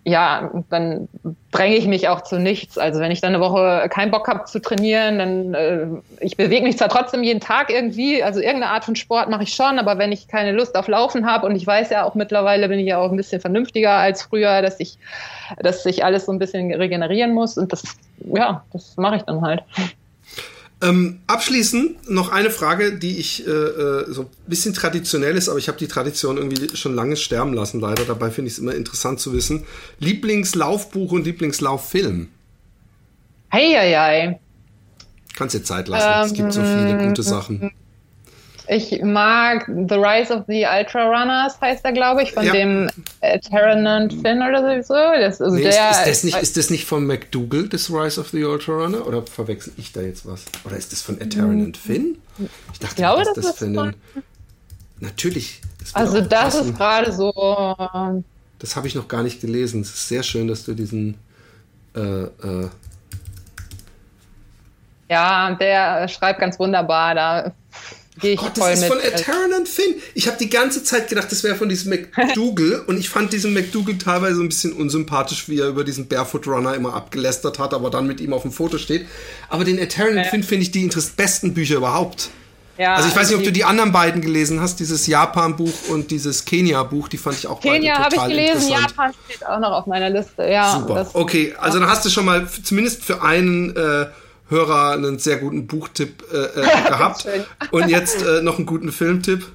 [0.05, 1.09] ja, dann
[1.51, 2.79] dränge ich mich auch zu nichts.
[2.79, 5.87] Also wenn ich dann eine Woche keinen Bock habe zu trainieren, dann äh,
[6.21, 9.55] ich bewege mich zwar trotzdem jeden Tag irgendwie, also irgendeine Art von Sport mache ich
[9.55, 12.69] schon, aber wenn ich keine Lust auf Laufen habe und ich weiß ja auch mittlerweile
[12.69, 14.99] bin ich ja auch ein bisschen vernünftiger als früher, dass ich,
[15.59, 17.83] dass sich alles so ein bisschen regenerieren muss und das,
[18.35, 19.63] ja, das mache ich dann halt.
[20.81, 25.59] Ähm, abschließend noch eine Frage, die ich äh, äh so ein bisschen traditionell ist, aber
[25.59, 28.05] ich habe die Tradition irgendwie schon lange sterben lassen, leider.
[28.05, 29.65] Dabei finde ich es immer interessant zu wissen.
[29.99, 32.29] Lieblingslaufbuch und Lieblingslauffilm?
[33.53, 34.39] Heieiei.
[35.35, 36.09] Kannst dir Zeit lassen.
[36.09, 37.73] Ähm, es gibt so viele gute Sachen.
[38.71, 42.53] Ich mag The Rise of the Ultra Runners, heißt er, glaube ich, von ja.
[42.53, 42.91] dem
[43.21, 44.95] äh, Terranant Finn oder so.
[44.95, 48.21] Das, also nee, der, ist, ist, das nicht, ist das nicht von McDougall, das Rise
[48.21, 49.07] of the Ultra Runner?
[49.07, 50.45] Oder verwechsel ich da jetzt was?
[50.67, 52.19] Oder ist das von Terranant Finn?
[52.73, 53.95] Ich dachte, ich glaube, das, das ist für einen.
[55.01, 55.61] Natürlich.
[55.81, 56.71] Das also, das passen.
[56.71, 57.33] ist gerade so.
[58.59, 59.81] Das habe ich noch gar nicht gelesen.
[59.81, 61.17] Es ist sehr schön, dass du diesen.
[61.95, 62.69] Äh, äh
[65.09, 67.15] ja, der schreibt ganz wunderbar.
[67.15, 67.53] Da
[68.21, 68.89] Gehe ich Gott, das ist mit.
[68.89, 69.95] von Aaron und Finn.
[70.15, 73.55] Ich habe die ganze Zeit gedacht, das wäre von diesem McDougal und ich fand diesen
[73.55, 77.91] McDougal teilweise ein bisschen unsympathisch, wie er über diesen Barefoot Runner immer abgelästert hat, aber
[77.91, 79.07] dann mit ihm auf dem Foto steht.
[79.49, 80.25] Aber den Aaron ja.
[80.25, 82.31] Finn finde ich die besten Bücher überhaupt.
[82.79, 86.13] Ja, also ich weiß nicht, ob du die anderen beiden gelesen hast, dieses Japan-Buch und
[86.13, 89.87] dieses Kenia-Buch, die fand ich auch Kenia habe ich gelesen, Japan steht auch noch auf
[89.87, 90.45] meiner Liste.
[90.45, 91.11] Ja, Super.
[91.13, 94.07] Okay, also dann hast du schon mal zumindest für einen äh,
[94.49, 97.27] Hörer einen sehr guten Buchtipp äh, äh, gehabt.
[97.71, 99.47] Und jetzt äh, noch einen guten Filmtipp.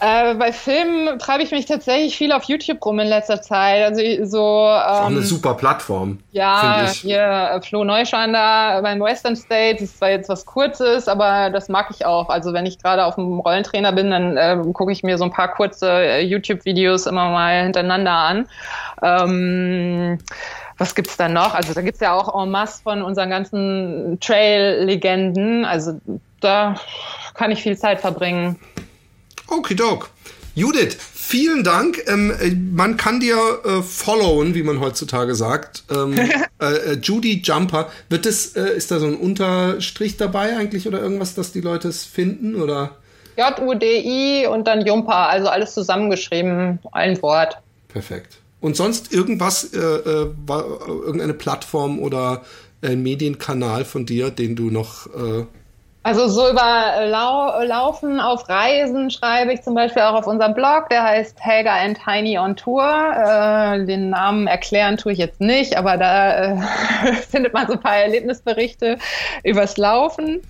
[0.00, 3.82] Äh, bei Filmen treibe ich mich tatsächlich viel auf YouTube rum in letzter Zeit.
[3.84, 4.66] Also so.
[4.66, 6.18] Ähm, auch eine super Plattform.
[6.32, 11.70] Ja, hier äh, Flo Neuschander beim Western States ist zwar jetzt was Kurzes, aber das
[11.70, 12.28] mag ich auch.
[12.28, 15.30] Also wenn ich gerade auf dem Rollentrainer bin, dann äh, gucke ich mir so ein
[15.30, 18.48] paar kurze äh, YouTube-Videos immer mal hintereinander an.
[19.00, 20.18] Ähm,
[20.78, 21.54] was gibt's da noch?
[21.54, 25.64] Also da gibt's ja auch en masse von unseren ganzen Trail-Legenden.
[25.64, 26.00] Also
[26.40, 26.76] da
[27.34, 28.56] kann ich viel Zeit verbringen.
[29.48, 30.10] Okidok.
[30.56, 32.02] Judith, vielen Dank.
[32.06, 35.84] Ähm, man kann dir äh, followen, wie man heutzutage sagt.
[35.90, 36.16] Ähm,
[36.60, 37.90] äh, äh, Judy Jumper.
[38.08, 41.88] Wird das, äh, ist da so ein Unterstrich dabei eigentlich oder irgendwas, dass die Leute
[41.88, 42.54] es finden?
[42.60, 42.92] Oder?
[43.36, 47.58] J-U-D-I und dann Jumper, also alles zusammengeschrieben, ein Wort.
[47.88, 48.38] Perfekt.
[48.64, 52.40] Und sonst irgendwas, äh, äh, irgendeine Plattform oder
[52.80, 55.06] ein Medienkanal von dir, den du noch.
[55.08, 55.44] Äh
[56.02, 60.88] also so über Lau Laufen auf Reisen schreibe ich zum Beispiel auch auf unserem Blog,
[60.88, 62.82] der heißt Helga and Tiny on Tour.
[62.82, 66.56] Äh, den Namen erklären tue ich jetzt nicht, aber da äh,
[67.28, 68.96] findet man so ein paar Erlebnisberichte
[69.42, 70.40] übers Laufen.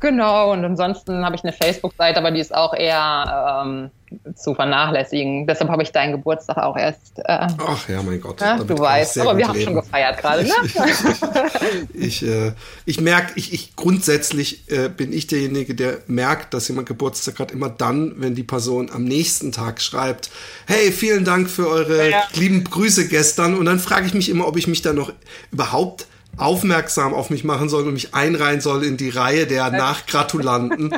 [0.00, 3.90] Genau, und ansonsten habe ich eine Facebook-Seite, aber die ist auch eher ähm,
[4.34, 5.46] zu vernachlässigen.
[5.46, 7.18] Deshalb habe ich deinen Geburtstag auch erst.
[7.18, 8.40] Äh, Ach ja, mein Gott.
[8.40, 10.52] Ja, du weißt, aber wir haben schon gefeiert gerade, ne?
[11.94, 12.52] ich äh,
[12.84, 17.52] ich merke, ich, ich grundsätzlich äh, bin ich derjenige, der merkt, dass jemand Geburtstag hat,
[17.52, 20.30] immer dann, wenn die Person am nächsten Tag schreibt,
[20.66, 22.22] hey, vielen Dank für eure ja.
[22.34, 23.56] lieben Grüße gestern.
[23.56, 25.12] Und dann frage ich mich immer, ob ich mich da noch
[25.50, 26.06] überhaupt
[26.38, 30.94] aufmerksam auf mich machen soll und mich einreihen soll in die Reihe der Nachgratulanten.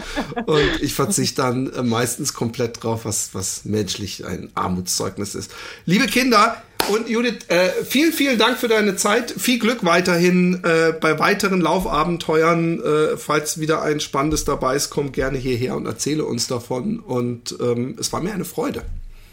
[0.46, 5.50] und ich verzichte dann äh, meistens komplett drauf, was, was menschlich ein Armutszeugnis ist.
[5.86, 9.30] Liebe Kinder, und Judith, äh, vielen, vielen Dank für deine Zeit.
[9.30, 12.80] Viel Glück weiterhin äh, bei weiteren Laufabenteuern.
[12.80, 16.98] Äh, falls wieder ein spannendes dabei ist, komm gerne hierher und erzähle uns davon.
[16.98, 18.82] Und ähm, es war mir eine Freude.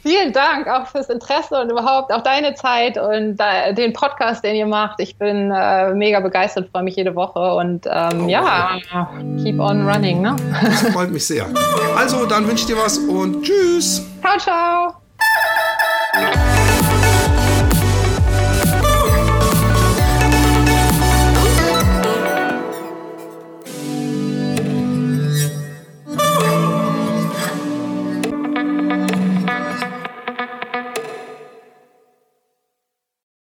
[0.08, 3.36] Vielen Dank auch fürs Interesse und überhaupt auch deine Zeit und
[3.78, 5.02] den Podcast, den ihr macht.
[5.02, 9.08] Ich bin äh, mega begeistert, freue mich jede Woche und ähm, oh, ja, wow.
[9.44, 10.22] keep on running.
[10.22, 10.34] Ne?
[10.64, 11.48] Das freut mich sehr.
[11.98, 14.08] Also, dann wünsche ich dir was und tschüss.
[14.22, 14.94] Ciao, ciao.